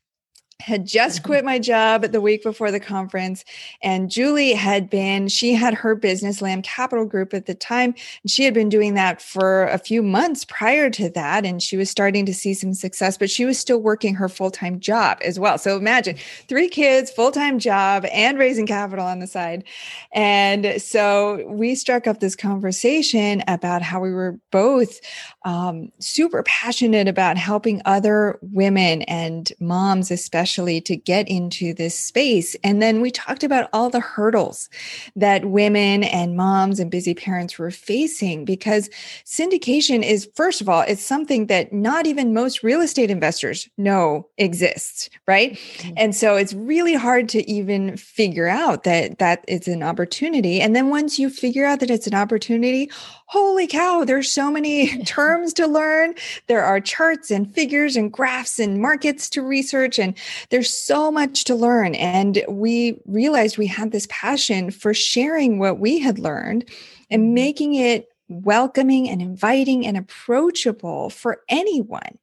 had 0.59 0.85
just 0.87 1.23
quit 1.23 1.45
my 1.45 1.59
job 1.59 2.01
the 2.01 2.21
week 2.21 2.41
before 2.43 2.71
the 2.71 2.79
conference 2.79 3.45
and 3.83 4.09
julie 4.09 4.53
had 4.53 4.89
been 4.89 5.27
she 5.27 5.53
had 5.53 5.73
her 5.73 5.93
business 5.93 6.41
lamb 6.41 6.61
capital 6.61 7.05
group 7.05 7.33
at 7.33 7.45
the 7.45 7.53
time 7.53 7.93
and 8.23 8.31
she 8.31 8.43
had 8.43 8.53
been 8.53 8.69
doing 8.69 8.95
that 8.95 9.21
for 9.21 9.65
a 9.65 9.77
few 9.77 10.01
months 10.01 10.45
prior 10.45 10.89
to 10.89 11.09
that 11.09 11.45
and 11.45 11.61
she 11.61 11.77
was 11.77 11.89
starting 11.89 12.25
to 12.25 12.33
see 12.33 12.53
some 12.53 12.73
success 12.73 13.17
but 13.17 13.29
she 13.29 13.45
was 13.45 13.57
still 13.59 13.79
working 13.79 14.15
her 14.15 14.29
full-time 14.29 14.79
job 14.79 15.17
as 15.23 15.39
well. 15.39 15.57
So 15.57 15.77
imagine 15.77 16.17
three 16.47 16.69
kids 16.69 17.11
full-time 17.11 17.59
job 17.59 18.05
and 18.11 18.37
raising 18.37 18.65
capital 18.65 19.05
on 19.05 19.19
the 19.19 19.27
side. 19.27 19.63
And 20.11 20.81
so 20.81 21.45
we 21.47 21.75
struck 21.75 22.07
up 22.07 22.19
this 22.19 22.35
conversation 22.35 23.43
about 23.47 23.81
how 23.81 23.99
we 23.99 24.11
were 24.11 24.39
both 24.51 24.99
um, 25.43 25.91
super 25.99 26.43
passionate 26.43 27.07
about 27.07 27.37
helping 27.37 27.81
other 27.85 28.39
women 28.41 29.03
and 29.03 29.51
moms 29.59 30.11
especially 30.11 30.46
especially 30.47 30.79
to 30.79 30.95
get 30.95 31.27
into 31.27 31.73
this 31.73 31.97
space. 31.97 32.55
And 32.63 32.81
then 32.81 33.01
we 33.01 33.11
talked 33.11 33.43
about 33.43 33.69
all 33.73 33.89
the 33.89 33.99
hurdles 33.99 34.69
that 35.13 35.43
women 35.43 36.05
and 36.05 36.37
moms 36.37 36.79
and 36.79 36.89
busy 36.89 37.13
parents 37.13 37.59
were 37.59 37.69
facing 37.69 38.45
because 38.45 38.89
syndication 39.25 40.03
is, 40.03 40.29
first 40.35 40.61
of 40.61 40.69
all, 40.69 40.81
it's 40.87 41.03
something 41.03 41.47
that 41.47 41.73
not 41.73 42.07
even 42.07 42.33
most 42.33 42.63
real 42.63 42.79
estate 42.79 43.11
investors 43.11 43.67
know 43.77 44.29
exists, 44.37 45.09
right? 45.27 45.53
Mm-hmm. 45.53 45.93
And 45.97 46.15
so 46.15 46.37
it's 46.37 46.53
really 46.53 46.93
hard 46.93 47.27
to 47.29 47.49
even 47.49 47.97
figure 47.97 48.47
out 48.47 48.83
that 48.83 49.19
that 49.19 49.43
it's 49.49 49.67
an 49.67 49.83
opportunity. 49.83 50.61
And 50.61 50.73
then 50.73 50.89
once 50.89 51.19
you 51.19 51.29
figure 51.29 51.65
out 51.65 51.81
that 51.81 51.91
it's 51.91 52.07
an 52.07 52.15
opportunity, 52.15 52.89
holy 53.27 53.67
cow, 53.67 54.03
there's 54.03 54.31
so 54.31 54.49
many 54.51 54.97
terms 55.05 55.53
to 55.53 55.67
learn. 55.67 56.15
There 56.47 56.63
are 56.63 56.79
charts 56.79 57.31
and 57.31 57.53
figures 57.53 57.95
and 57.95 58.11
graphs 58.11 58.59
and 58.59 58.81
markets 58.81 59.29
to 59.31 59.41
research, 59.41 59.99
and 59.99 60.15
there's 60.49 60.73
so 60.73 61.11
much 61.11 61.43
to 61.45 61.55
learn. 61.55 61.95
And 61.95 62.43
we 62.49 62.99
realized 63.05 63.57
we 63.57 63.67
had 63.67 63.91
this 63.91 64.07
passion 64.09 64.71
for 64.71 64.93
sharing 64.93 65.59
what 65.59 65.79
we 65.79 65.99
had 65.99 66.19
learned 66.19 66.65
and 67.09 67.23
mm-hmm. 67.23 67.33
making 67.33 67.75
it 67.75 68.09
welcoming 68.29 69.09
and 69.09 69.21
inviting 69.21 69.85
and 69.85 69.97
approachable 69.97 71.09
for 71.09 71.41
anyone. 71.49 72.17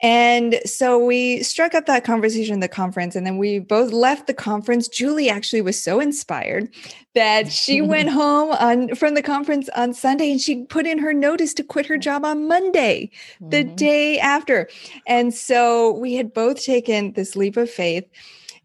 And 0.00 0.60
so 0.64 1.04
we 1.04 1.42
struck 1.42 1.74
up 1.74 1.86
that 1.86 2.04
conversation 2.04 2.56
at 2.56 2.60
the 2.60 2.68
conference, 2.68 3.16
and 3.16 3.26
then 3.26 3.36
we 3.36 3.58
both 3.58 3.92
left 3.92 4.28
the 4.28 4.34
conference. 4.34 4.86
Julie 4.86 5.28
actually 5.28 5.60
was 5.60 5.80
so 5.80 5.98
inspired 5.98 6.68
that 7.14 7.50
she 7.50 7.80
went 7.82 8.08
home 8.08 8.52
on 8.52 8.94
from 8.94 9.14
the 9.14 9.22
conference 9.22 9.68
on 9.70 9.92
Sunday 9.92 10.30
and 10.30 10.40
she 10.40 10.64
put 10.64 10.86
in 10.86 10.98
her 10.98 11.12
notice 11.12 11.52
to 11.54 11.64
quit 11.64 11.86
her 11.86 11.98
job 11.98 12.24
on 12.24 12.46
Monday, 12.46 13.10
mm-hmm. 13.34 13.50
the 13.50 13.64
day 13.64 14.20
after. 14.20 14.68
And 15.06 15.34
so 15.34 15.92
we 15.92 16.14
had 16.14 16.32
both 16.32 16.62
taken 16.64 17.12
this 17.14 17.34
leap 17.34 17.56
of 17.56 17.68
faith 17.68 18.04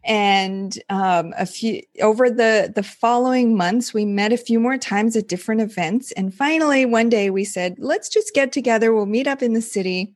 and 0.04 0.78
um, 0.90 1.32
a 1.36 1.46
few 1.46 1.82
over 2.02 2.30
the 2.30 2.72
the 2.74 2.82
following 2.82 3.56
months 3.56 3.94
we 3.94 4.04
met 4.04 4.32
a 4.32 4.36
few 4.36 4.60
more 4.60 4.78
times 4.78 5.16
at 5.16 5.28
different 5.28 5.60
events. 5.60 6.12
And 6.12 6.34
finally 6.34 6.84
one 6.84 7.08
day 7.08 7.30
we 7.30 7.44
said 7.44 7.76
let's 7.78 8.08
just 8.08 8.34
get 8.34 8.52
together. 8.52 8.92
We'll 8.92 9.06
meet 9.06 9.26
up 9.26 9.42
in 9.42 9.54
the 9.54 9.62
city 9.62 10.14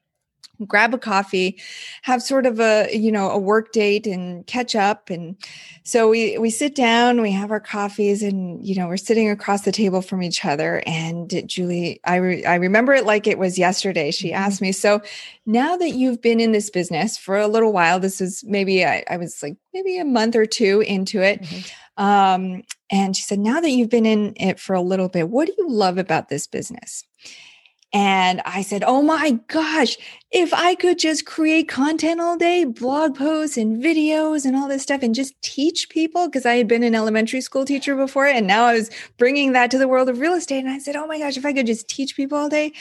grab 0.66 0.92
a 0.92 0.98
coffee 0.98 1.60
have 2.02 2.22
sort 2.22 2.46
of 2.46 2.58
a 2.58 2.88
you 2.92 3.12
know 3.12 3.30
a 3.30 3.38
work 3.38 3.72
date 3.72 4.06
and 4.06 4.46
catch 4.46 4.74
up 4.74 5.10
and 5.10 5.36
so 5.84 6.08
we 6.08 6.36
we 6.38 6.50
sit 6.50 6.74
down 6.74 7.20
we 7.20 7.30
have 7.30 7.50
our 7.50 7.60
coffees 7.60 8.22
and 8.22 8.64
you 8.66 8.74
know 8.74 8.88
we're 8.88 8.96
sitting 8.96 9.30
across 9.30 9.62
the 9.62 9.72
table 9.72 10.02
from 10.02 10.22
each 10.22 10.44
other 10.44 10.82
and 10.86 11.42
julie 11.46 12.00
i 12.04 12.16
re- 12.16 12.44
i 12.44 12.56
remember 12.56 12.92
it 12.92 13.06
like 13.06 13.26
it 13.26 13.38
was 13.38 13.58
yesterday 13.58 14.10
she 14.10 14.28
mm-hmm. 14.28 14.42
asked 14.42 14.60
me 14.60 14.72
so 14.72 15.00
now 15.46 15.76
that 15.76 15.90
you've 15.90 16.20
been 16.20 16.40
in 16.40 16.52
this 16.52 16.70
business 16.70 17.16
for 17.16 17.36
a 17.36 17.48
little 17.48 17.72
while 17.72 18.00
this 18.00 18.20
is 18.20 18.42
maybe 18.44 18.84
i, 18.84 19.04
I 19.08 19.16
was 19.16 19.42
like 19.42 19.56
maybe 19.72 19.98
a 19.98 20.04
month 20.04 20.34
or 20.34 20.46
two 20.46 20.80
into 20.80 21.22
it 21.22 21.42
mm-hmm. 21.42 22.04
um, 22.04 22.62
and 22.90 23.14
she 23.14 23.22
said 23.22 23.38
now 23.38 23.60
that 23.60 23.70
you've 23.70 23.90
been 23.90 24.06
in 24.06 24.32
it 24.36 24.58
for 24.58 24.74
a 24.74 24.82
little 24.82 25.08
bit 25.08 25.28
what 25.28 25.46
do 25.46 25.54
you 25.56 25.70
love 25.70 25.98
about 25.98 26.28
this 26.28 26.46
business 26.46 27.04
and 27.92 28.42
I 28.44 28.62
said, 28.62 28.84
Oh 28.86 29.00
my 29.00 29.38
gosh, 29.48 29.96
if 30.30 30.52
I 30.52 30.74
could 30.74 30.98
just 30.98 31.24
create 31.24 31.68
content 31.68 32.20
all 32.20 32.36
day, 32.36 32.64
blog 32.64 33.16
posts 33.16 33.56
and 33.56 33.82
videos 33.82 34.44
and 34.44 34.54
all 34.54 34.68
this 34.68 34.82
stuff, 34.82 35.02
and 35.02 35.14
just 35.14 35.40
teach 35.40 35.88
people, 35.88 36.26
because 36.26 36.44
I 36.44 36.56
had 36.56 36.68
been 36.68 36.82
an 36.82 36.94
elementary 36.94 37.40
school 37.40 37.64
teacher 37.64 37.96
before, 37.96 38.26
and 38.26 38.46
now 38.46 38.66
I 38.66 38.74
was 38.74 38.90
bringing 39.16 39.52
that 39.52 39.70
to 39.70 39.78
the 39.78 39.88
world 39.88 40.08
of 40.08 40.20
real 40.20 40.34
estate. 40.34 40.60
And 40.60 40.70
I 40.70 40.78
said, 40.78 40.96
Oh 40.96 41.06
my 41.06 41.18
gosh, 41.18 41.36
if 41.36 41.46
I 41.46 41.52
could 41.52 41.66
just 41.66 41.88
teach 41.88 42.14
people 42.14 42.36
all 42.36 42.50
day, 42.50 42.72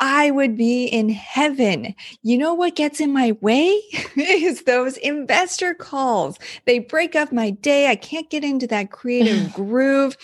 I 0.00 0.30
would 0.30 0.56
be 0.56 0.84
in 0.84 1.08
heaven. 1.08 1.94
You 2.22 2.38
know 2.38 2.54
what 2.54 2.76
gets 2.76 3.00
in 3.00 3.12
my 3.12 3.36
way 3.40 3.68
is 4.16 4.62
those 4.62 4.96
investor 4.98 5.74
calls. 5.74 6.38
They 6.64 6.78
break 6.78 7.16
up 7.16 7.32
my 7.32 7.50
day. 7.50 7.88
I 7.88 7.96
can't 7.96 8.30
get 8.30 8.44
into 8.44 8.66
that 8.68 8.90
creative 8.92 9.52
groove. 9.54 10.16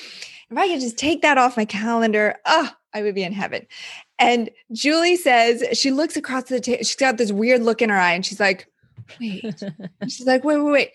If 0.51 0.57
I 0.57 0.69
could 0.69 0.81
just 0.81 0.99
take 0.99 1.23
that 1.23 1.39
off 1.39 1.57
my 1.57 1.65
calendar, 1.65 2.37
oh, 2.47 2.71
I 2.93 3.03
would 3.03 3.15
be 3.15 3.23
in 3.23 3.33
heaven. 3.33 3.67
And 4.21 4.51
Julie 4.73 5.17
says, 5.17 5.65
she 5.73 5.91
looks 5.91 6.17
across 6.17 6.45
the 6.45 6.61
table. 6.61 6.85
She's 6.85 6.95
got 6.95 7.17
this 7.17 7.33
weird 7.33 7.63
look 7.63 7.81
in 7.83 7.89
her 7.89 7.97
eye 7.97 8.13
and 8.13 8.25
she's 8.25 8.39
like, 8.39 8.69
wait. 9.19 9.43
she's 10.05 10.27
like, 10.27 10.45
wait, 10.45 10.59
wait, 10.59 10.73
wait. 10.73 10.91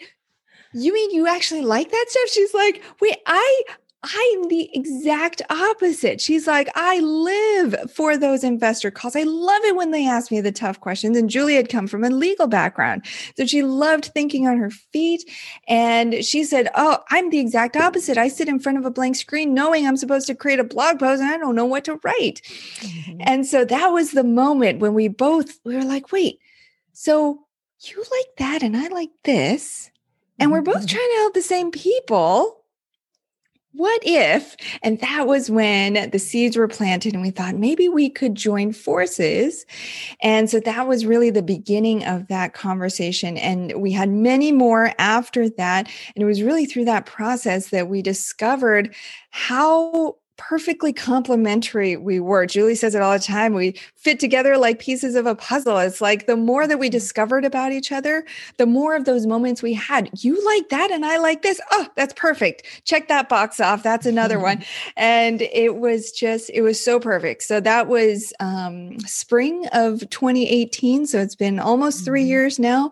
You 0.74 0.94
mean 0.94 1.12
you 1.12 1.28
actually 1.28 1.62
like 1.62 1.90
that 1.90 2.06
stuff? 2.08 2.30
She's 2.30 2.54
like, 2.54 2.84
wait, 3.02 3.18
I 3.26 3.64
I'm 4.08 4.48
the 4.50 4.70
exact 4.74 5.42
opposite. 5.50 6.22
She's 6.22 6.46
like, 6.46 6.70
I 6.76 7.00
live 7.00 7.92
for 7.92 8.18
those 8.18 8.44
investor 8.44 8.92
calls. 8.92 9.16
I 9.16 9.24
love 9.24 9.64
it 9.64 9.76
when 9.76 9.92
they 9.92 10.08
ask 10.08 10.32
me 10.32 10.42
the 10.42 10.52
tough 10.52 10.80
questions. 10.80 11.18
And 11.18 11.30
Julie 11.30 11.56
had 11.56 11.70
come 11.70 11.88
from 11.88 12.04
a 12.04 12.10
legal 12.10 12.48
background. 12.48 13.06
So 13.36 13.46
she 13.46 13.64
loved 13.64 14.06
thinking 14.06 14.48
on 14.48 14.58
her 14.58 14.70
feet. 14.70 15.30
And 15.68 16.24
she 16.24 16.44
said, 16.44 16.70
Oh, 16.76 17.00
I'm 17.10 17.32
the 17.32 17.40
exact 17.40 17.76
opposite. 17.76 18.18
I 18.18 18.28
sit 18.28 18.48
in 18.48 18.60
front 18.60 18.78
of 18.78 18.86
a 18.86 18.92
blank 18.92 19.16
screen 19.16 19.54
knowing 19.54 19.88
I'm 19.88 19.98
supposed 19.98 20.28
to 20.28 20.36
create 20.36 20.60
a 20.60 20.64
blog 20.64 21.00
post 21.00 21.22
and 21.22 21.32
I 21.32 21.38
don't 21.38 21.56
know 21.56 21.66
what 21.66 21.86
to 21.86 22.00
write. 22.04 22.42
Mm-hmm. 22.80 23.22
And 23.22 23.46
so 23.46 23.66
that 23.66 23.88
was 23.88 24.12
the 24.12 24.24
moment 24.24 24.80
when 24.80 24.94
we 24.94 25.08
both, 25.08 25.60
we 25.64 25.76
were 25.76 25.84
like, 25.84 26.12
wait, 26.12 26.40
so 26.94 27.46
you 27.82 27.98
like 27.98 28.38
that 28.38 28.62
and 28.62 28.78
I 28.78 28.88
like 28.88 29.12
this. 29.24 29.90
And 30.38 30.52
we're 30.52 30.62
both 30.62 30.78
mm-hmm. 30.78 30.86
trying 30.86 31.10
to 31.10 31.18
help 31.18 31.34
the 31.34 31.42
same 31.42 31.72
people 31.72 32.65
what 33.76 34.02
if? 34.06 34.56
And 34.84 35.00
that 35.00 35.28
was 35.28 35.50
when 35.50 36.10
the 36.12 36.20
seeds 36.20 36.58
were 36.58 36.68
planted, 36.68 37.14
and 37.14 37.22
we 37.22 37.32
thought 37.32 37.56
maybe 37.56 37.90
we 37.90 38.10
could 38.10 38.36
join 38.36 38.72
forces. 38.72 39.66
And 40.22 40.50
so 40.50 40.60
that 40.62 40.88
was 40.88 41.06
really 41.06 41.30
the 41.30 41.44
beginning 41.44 42.06
of 42.06 42.28
that 42.28 42.54
conversation. 42.54 43.38
And 43.38 43.82
we 43.82 43.92
had 43.92 44.10
many 44.10 44.52
more 44.52 44.94
after 44.98 45.50
that. 45.50 45.88
And 46.16 46.24
it 46.24 46.26
was 46.26 46.42
really 46.42 46.66
through 46.66 46.86
that 46.86 47.06
process 47.06 47.70
that 47.70 47.90
we 47.90 48.02
discovered 48.02 48.96
how 49.32 50.16
perfectly 50.38 50.92
complementary 50.92 51.96
we 51.96 52.20
were. 52.20 52.46
Julie 52.46 52.76
says 52.76 52.96
it 52.96 53.02
all 53.02 53.14
the 53.14 53.20
time. 53.20 53.54
We 53.54 53.76
fit 53.96 54.20
together 54.20 54.58
like 54.58 54.80
pieces 54.80 55.16
of 55.16 55.26
a 55.26 55.36
puzzle. 55.36 55.78
It's 55.80 56.02
like 56.02 56.28
the 56.28 56.36
more 56.36 56.68
that 56.68 56.78
we 56.78 56.88
mm-hmm. 56.88 56.92
discovered 56.92 57.46
about 57.46 57.72
each 57.72 57.92
other, 57.92 58.26
the 58.58 58.66
more 58.66 58.96
of 58.96 59.06
those 59.06 59.26
moments 59.26 59.62
we 59.62 59.74
had. 59.74 60.10
You 60.24 60.44
like 60.46 60.70
that 60.70 60.92
and 60.92 61.06
I 61.06 61.18
like 61.18 61.42
this. 61.42 61.60
Oh, 61.72 61.88
that's 61.96 62.14
perfect. 62.14 62.82
Check 62.86 63.08
that 63.08 63.30
box 63.30 63.60
off. 63.60 63.84
That's 63.84 64.06
another 64.06 64.40
one. 64.40 64.64
And 64.98 65.42
it 65.42 65.78
was 65.78 66.12
just, 66.12 66.50
it 66.54 66.62
was 66.62 66.82
so 66.82 67.00
perfect. 67.00 67.44
So 67.44 67.60
that 67.60 67.88
was 67.88 68.34
um, 68.40 69.00
spring 69.02 69.66
of 69.74 70.02
2018. 70.10 71.06
So 71.06 71.20
it's 71.20 71.36
been 71.36 71.60
almost 71.60 72.06
three 72.06 72.22
mm-hmm. 72.22 72.30
years 72.30 72.60
now 72.60 72.92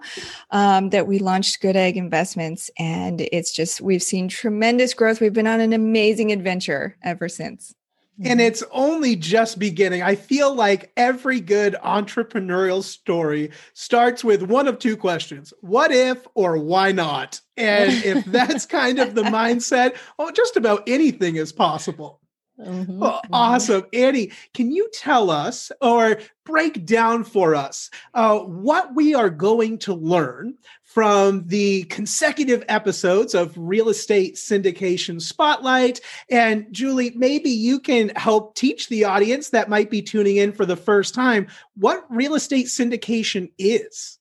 um, 0.52 0.90
that 0.90 1.08
we 1.08 1.20
launched 1.20 1.62
Good 1.62 1.76
Egg 1.76 1.98
Investments. 1.98 2.70
And 2.78 3.22
it's 3.32 3.54
just, 3.54 3.82
we've 3.82 4.04
seen 4.04 4.28
tremendous 4.28 4.94
growth. 4.94 5.22
We've 5.22 5.34
been 5.34 5.48
on 5.48 5.62
an 5.62 5.74
amazing 5.74 6.32
adventure 6.32 6.96
ever 7.04 7.30
since. 7.36 7.74
And 8.20 8.40
mm-hmm. 8.40 8.40
it's 8.42 8.64
only 8.72 9.16
just 9.16 9.58
beginning. 9.58 10.04
I 10.04 10.16
feel 10.16 10.54
like 10.54 10.92
every 10.96 11.40
good 11.40 11.76
entrepreneurial 11.84 12.84
story 12.84 13.50
starts 13.74 14.24
with 14.24 14.44
one 14.44 14.68
of 14.68 14.78
two 14.78 14.96
questions 14.96 15.52
what 15.62 15.92
if 15.92 16.28
or 16.36 16.58
why 16.58 16.92
not? 16.92 17.42
And 17.58 17.92
if 17.92 18.24
that's 18.28 18.68
kind 18.68 19.00
of 19.00 19.16
the 19.16 19.24
mindset, 19.24 19.98
oh, 20.20 20.30
just 20.32 20.58
about 20.58 20.84
anything 20.86 21.38
is 21.38 21.52
possible. 21.52 22.20
Mm-hmm, 22.60 23.00
well, 23.00 23.22
mm-hmm. 23.24 23.34
Awesome. 23.34 23.86
Annie, 23.94 24.32
can 24.54 24.72
you 24.72 24.88
tell 24.94 25.32
us 25.32 25.72
or 25.82 26.20
break 26.44 26.86
down 26.86 27.24
for 27.24 27.56
us 27.56 27.90
uh, 28.14 28.40
what 28.40 28.94
we 28.94 29.16
are 29.16 29.30
going 29.30 29.80
to 29.80 29.94
learn 29.94 30.56
from 30.84 31.48
the 31.48 31.84
consecutive 31.86 32.64
episodes 32.70 33.34
of 33.34 33.58
Real 33.58 33.90
Estate 33.90 34.36
Syndication 34.36 35.20
Spotlight? 35.20 36.02
And 36.30 36.72
Julie, 36.72 37.12
maybe 37.16 37.50
you 37.50 37.80
can 37.80 38.10
help 38.10 38.54
teach 38.56 38.88
the 38.88 39.06
audience 39.06 39.50
that 39.50 39.70
might 39.70 39.90
be 39.90 40.04
tuning 40.04 40.38
in 40.38 40.52
for 40.52 40.66
the 40.66 40.76
first 40.76 41.16
time 41.16 41.48
what 41.76 42.06
real 42.10 42.36
estate 42.36 42.68
syndication 42.68 43.52
is. 43.58 44.20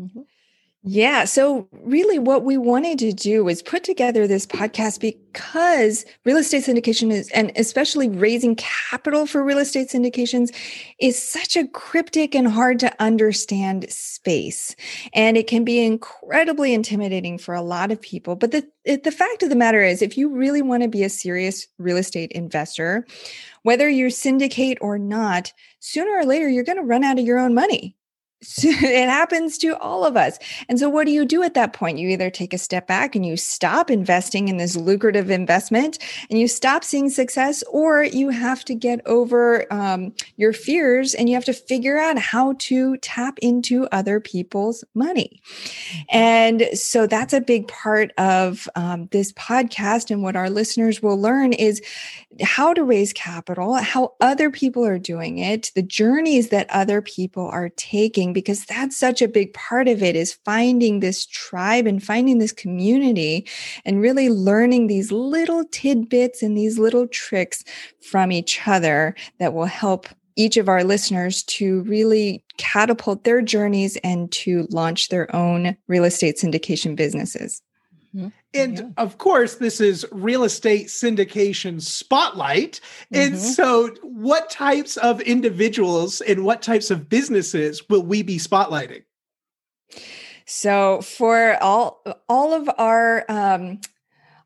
Mm-hmm. 0.00 0.20
Yeah. 0.86 1.24
So, 1.24 1.66
really, 1.72 2.18
what 2.18 2.44
we 2.44 2.58
wanted 2.58 2.98
to 2.98 3.12
do 3.14 3.42
was 3.42 3.62
put 3.62 3.84
together 3.84 4.26
this 4.26 4.44
podcast 4.44 5.00
because 5.00 6.04
real 6.26 6.36
estate 6.36 6.64
syndication 6.64 7.10
is, 7.10 7.30
and 7.30 7.50
especially 7.56 8.10
raising 8.10 8.54
capital 8.56 9.24
for 9.26 9.42
real 9.42 9.56
estate 9.56 9.88
syndications, 9.88 10.54
is 10.98 11.20
such 11.20 11.56
a 11.56 11.66
cryptic 11.68 12.34
and 12.34 12.46
hard 12.46 12.80
to 12.80 12.94
understand 13.02 13.90
space. 13.90 14.76
And 15.14 15.38
it 15.38 15.46
can 15.46 15.64
be 15.64 15.82
incredibly 15.82 16.74
intimidating 16.74 17.38
for 17.38 17.54
a 17.54 17.62
lot 17.62 17.90
of 17.90 17.98
people. 17.98 18.36
But 18.36 18.50
the, 18.50 18.68
the 18.84 19.10
fact 19.10 19.42
of 19.42 19.48
the 19.48 19.56
matter 19.56 19.82
is, 19.82 20.02
if 20.02 20.18
you 20.18 20.28
really 20.28 20.60
want 20.60 20.82
to 20.82 20.88
be 20.90 21.02
a 21.02 21.08
serious 21.08 21.66
real 21.78 21.96
estate 21.96 22.30
investor, 22.32 23.06
whether 23.62 23.88
you 23.88 24.10
syndicate 24.10 24.76
or 24.82 24.98
not, 24.98 25.50
sooner 25.80 26.14
or 26.14 26.26
later, 26.26 26.46
you're 26.46 26.62
going 26.62 26.76
to 26.76 26.84
run 26.84 27.04
out 27.04 27.18
of 27.18 27.24
your 27.24 27.38
own 27.38 27.54
money 27.54 27.96
it 28.64 29.08
happens 29.08 29.58
to 29.58 29.76
all 29.78 30.04
of 30.04 30.16
us. 30.16 30.38
And 30.68 30.78
so, 30.78 30.88
what 30.88 31.06
do 31.06 31.12
you 31.12 31.24
do 31.24 31.42
at 31.42 31.54
that 31.54 31.72
point? 31.72 31.98
You 31.98 32.08
either 32.08 32.30
take 32.30 32.52
a 32.52 32.58
step 32.58 32.86
back 32.86 33.14
and 33.14 33.24
you 33.24 33.36
stop 33.36 33.90
investing 33.90 34.48
in 34.48 34.58
this 34.58 34.76
lucrative 34.76 35.30
investment 35.30 35.98
and 36.30 36.38
you 36.38 36.46
stop 36.48 36.84
seeing 36.84 37.08
success, 37.08 37.62
or 37.70 38.04
you 38.04 38.28
have 38.28 38.64
to 38.66 38.74
get 38.74 39.00
over 39.06 39.72
um, 39.72 40.12
your 40.36 40.52
fears 40.52 41.14
and 41.14 41.28
you 41.28 41.34
have 41.34 41.44
to 41.46 41.52
figure 41.52 41.98
out 41.98 42.18
how 42.18 42.54
to 42.58 42.96
tap 42.98 43.38
into 43.40 43.88
other 43.92 44.20
people's 44.20 44.84
money. 44.94 45.40
Mm-hmm. 45.44 46.02
And 46.10 46.62
so, 46.74 47.06
that's 47.06 47.32
a 47.32 47.40
big 47.40 47.68
part 47.68 48.12
of 48.18 48.68
um, 48.74 49.08
this 49.10 49.32
podcast. 49.32 50.10
And 50.10 50.22
what 50.22 50.36
our 50.36 50.50
listeners 50.50 51.02
will 51.02 51.20
learn 51.20 51.52
is 51.52 51.82
how 52.42 52.74
to 52.74 52.84
raise 52.84 53.12
capital, 53.12 53.74
how 53.74 54.12
other 54.20 54.50
people 54.50 54.84
are 54.84 54.98
doing 54.98 55.38
it, 55.38 55.70
the 55.74 55.82
journeys 55.82 56.48
that 56.48 56.68
other 56.70 57.00
people 57.00 57.48
are 57.48 57.70
taking, 57.70 58.32
because 58.34 58.66
that's 58.66 58.96
such 58.96 59.22
a 59.22 59.28
big 59.28 59.54
part 59.54 59.88
of 59.88 60.02
it 60.02 60.16
is 60.16 60.34
finding 60.44 61.00
this 61.00 61.24
tribe 61.24 61.86
and 61.86 62.02
finding 62.02 62.38
this 62.38 62.52
community 62.52 63.46
and 63.84 64.00
really 64.00 64.28
learning 64.28 64.86
these 64.88 65.10
little 65.10 65.64
tidbits 65.70 66.42
and 66.42 66.56
these 66.56 66.78
little 66.78 67.06
tricks 67.06 67.64
from 68.02 68.30
each 68.30 68.60
other 68.66 69.14
that 69.38 69.54
will 69.54 69.64
help 69.64 70.06
each 70.36 70.56
of 70.56 70.68
our 70.68 70.84
listeners 70.84 71.42
to 71.44 71.82
really 71.82 72.44
catapult 72.58 73.24
their 73.24 73.40
journeys 73.40 73.96
and 73.98 74.30
to 74.32 74.66
launch 74.70 75.08
their 75.08 75.34
own 75.34 75.76
real 75.86 76.04
estate 76.04 76.36
syndication 76.36 76.96
businesses. 76.96 77.62
Mm-hmm. 78.14 78.28
And 78.52 78.78
yeah. 78.78 78.84
of 78.96 79.18
course, 79.18 79.56
this 79.56 79.80
is 79.80 80.06
real 80.12 80.44
estate 80.44 80.86
syndication 80.86 81.82
spotlight. 81.82 82.80
Mm-hmm. 83.12 83.22
And 83.22 83.38
so, 83.38 83.88
what 84.02 84.50
types 84.50 84.96
of 84.96 85.20
individuals 85.20 86.20
and 86.20 86.44
what 86.44 86.62
types 86.62 86.90
of 86.90 87.08
businesses 87.08 87.88
will 87.88 88.02
we 88.02 88.22
be 88.22 88.38
spotlighting? 88.38 89.02
So, 90.46 91.00
for 91.00 91.56
all 91.62 92.02
all 92.28 92.52
of 92.52 92.70
our 92.78 93.24
um, 93.28 93.80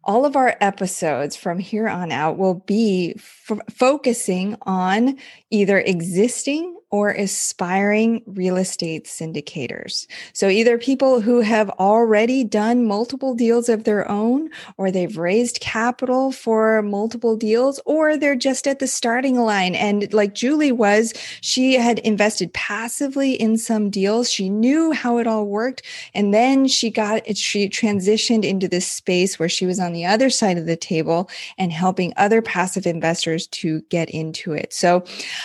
all 0.05 0.25
of 0.25 0.37
our 0.37 0.57
episodes 0.61 1.37
from 1.37 1.59
here 1.59 1.89
on 1.89 2.11
out 2.13 2.39
will 2.39 2.55
be 2.67 3.15
f- 3.17 3.59
focusing 3.71 4.57
on 4.63 5.17
either 5.51 5.79
existing 5.79 6.79
or 6.91 7.11
aspiring 7.11 8.23
real 8.27 8.57
estate 8.57 9.05
syndicators. 9.05 10.07
So 10.33 10.49
either 10.49 10.79
people 10.79 11.21
who 11.21 11.41
have 11.43 11.69
already 11.71 12.45
done 12.45 12.87
multiple 12.87 13.35
deals 13.35 13.69
of 13.69 13.85
their 13.85 14.11
own, 14.11 14.49
or 14.79 14.91
they've 14.91 15.19
raised 15.19 15.61
capital 15.61 16.33
for 16.33 16.81
multiple 16.81 17.37
deals, 17.37 17.79
or 17.85 18.17
they're 18.17 18.35
just 18.35 18.67
at 18.67 18.79
the 18.79 18.87
starting 18.87 19.39
line. 19.39 19.75
And 19.75 20.11
like 20.15 20.35
Julie 20.35 20.73
was, 20.73 21.13
she 21.43 21.75
had 21.75 21.99
invested 22.01 22.55
passively 22.55 23.35
in 23.35 23.59
some 23.59 23.91
deals. 23.91 24.31
She 24.31 24.49
knew 24.49 24.93
how 24.93 25.19
it 25.19 25.27
all 25.27 25.47
worked. 25.47 25.83
And 26.15 26.33
then 26.33 26.67
she 26.67 26.89
got 26.89 27.23
it, 27.27 27.37
she 27.37 27.69
transitioned 27.69 28.45
into 28.45 28.67
this 28.67 28.87
space 28.91 29.39
where 29.39 29.49
she 29.49 29.67
was 29.67 29.79
on 29.79 29.88
the 29.93 30.07
other 30.07 30.31
side 30.31 30.59
of 30.59 30.67
the 30.67 30.77
table 30.77 31.31
and 31.57 31.73
helping 31.73 32.13
other 32.17 32.43
passive 32.43 32.87
investors 32.87 33.47
to 33.49 33.81
get 33.91 34.11
into 34.11 34.53
it. 34.53 34.73
So 34.73 35.05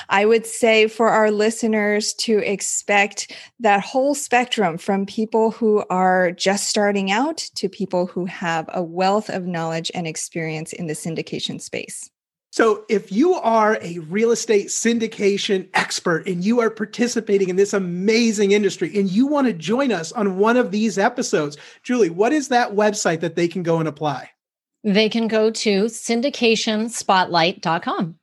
I 0.10 0.25
would 0.25 0.45
say 0.45 0.88
for 0.88 1.10
our 1.10 1.32
listeners 1.32 2.13
to 2.15 2.39
expect 2.39 3.36
that 3.60 3.82
whole 3.82 4.15
spectrum 4.15 4.77
from 4.77 5.06
people 5.06 5.51
who 5.51 5.84
are 5.89 6.32
just 6.32 6.67
starting 6.67 7.12
out 7.12 7.38
to 7.56 7.69
people 7.69 8.08
who 8.08 8.25
have 8.25 8.69
a 8.73 8.84
wealth 8.84 9.29
of 9.29 9.45
knowledge 9.45 9.91
and 9.93 10.08
experience 10.08 10.73
in 10.73 10.88
the 10.88 10.93
syndication 10.93 11.62
space. 11.62 12.10
So, 12.53 12.86
if 12.88 13.12
you 13.12 13.34
are 13.34 13.79
a 13.82 13.97
real 13.97 14.29
estate 14.29 14.67
syndication 14.67 15.67
expert 15.73 16.27
and 16.27 16.43
you 16.43 16.60
are 16.60 16.69
participating 16.69 17.49
in 17.49 17.56
this 17.56 17.73
amazing 17.73 18.51
industry 18.51 18.95
and 18.95 19.10
you 19.10 19.25
want 19.25 19.47
to 19.47 19.53
join 19.53 19.91
us 19.91 20.12
on 20.12 20.38
one 20.38 20.56
of 20.56 20.69
these 20.69 20.99
episodes, 20.99 21.58
Julie, 21.82 22.12
what 22.12 22.32
is 22.32 22.49
that 22.49 22.73
website 22.73 23.21
that 23.21 23.36
they 23.36 23.47
can 23.47 23.63
go 23.63 23.79
and 23.79 23.88
apply? 23.88 24.29
They 24.84 25.10
can 25.10 25.28
go 25.28 25.50
to 25.50 25.86
syndicationspotlight.com. 25.86 28.19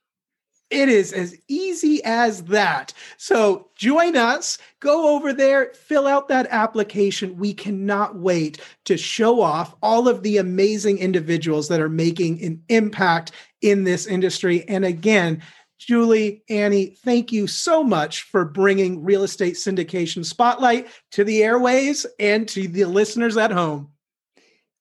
It 0.71 0.89
is 0.89 1.13
as 1.13 1.37
easy 1.49 2.03
as 2.05 2.45
that. 2.45 2.93
So 3.17 3.69
join 3.75 4.17
us, 4.17 4.57
go 4.79 5.17
over 5.17 5.33
there, 5.33 5.73
fill 5.75 6.07
out 6.07 6.29
that 6.29 6.47
application. 6.51 7.37
We 7.37 7.53
cannot 7.53 8.17
wait 8.17 8.61
to 8.85 8.97
show 8.97 9.41
off 9.41 9.75
all 9.83 10.07
of 10.07 10.23
the 10.23 10.37
amazing 10.37 10.99
individuals 10.99 11.67
that 11.69 11.81
are 11.81 11.89
making 11.89 12.41
an 12.45 12.63
impact 12.69 13.33
in 13.61 13.83
this 13.83 14.07
industry. 14.07 14.65
And 14.69 14.85
again, 14.85 15.43
Julie, 15.81 16.45
Annie, 16.49 16.95
thank 17.05 17.33
you 17.33 17.49
so 17.49 17.83
much 17.83 18.23
for 18.23 18.45
bringing 18.45 19.03
Real 19.03 19.25
Estate 19.25 19.55
Syndication 19.55 20.25
Spotlight 20.25 20.87
to 21.13 21.25
the 21.25 21.43
airways 21.43 22.07
and 22.21 22.49
to 22.51 22.69
the 22.69 22.85
listeners 22.85 23.37
at 23.37 23.51
home. 23.51 23.91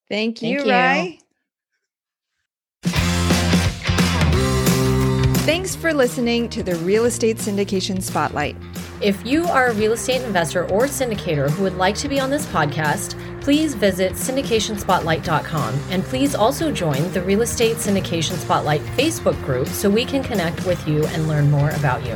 Thank 0.07 0.43
you, 0.43 0.61
thank 0.61 1.13
you. 1.13 1.19
Thanks 5.49 5.75
for 5.75 5.95
listening 5.95 6.47
to 6.49 6.61
the 6.61 6.75
Real 6.75 7.05
Estate 7.05 7.37
Syndication 7.37 8.03
Spotlight. 8.03 8.55
If 9.01 9.25
you 9.25 9.45
are 9.45 9.69
a 9.69 9.73
real 9.73 9.93
estate 9.93 10.21
investor 10.21 10.69
or 10.69 10.83
syndicator 10.83 11.49
who 11.49 11.63
would 11.63 11.75
like 11.75 11.95
to 11.95 12.07
be 12.07 12.19
on 12.19 12.29
this 12.29 12.45
podcast, 12.45 13.19
please 13.41 13.73
visit 13.73 14.11
syndicationspotlight.com 14.11 15.79
and 15.89 16.03
please 16.03 16.35
also 16.35 16.71
join 16.71 17.11
the 17.13 17.23
Real 17.23 17.41
Estate 17.41 17.77
Syndication 17.77 18.35
Spotlight 18.35 18.81
Facebook 18.95 19.43
group 19.43 19.67
so 19.69 19.89
we 19.89 20.05
can 20.05 20.21
connect 20.21 20.67
with 20.67 20.87
you 20.87 21.03
and 21.07 21.27
learn 21.27 21.49
more 21.49 21.71
about 21.71 22.05
you. 22.05 22.15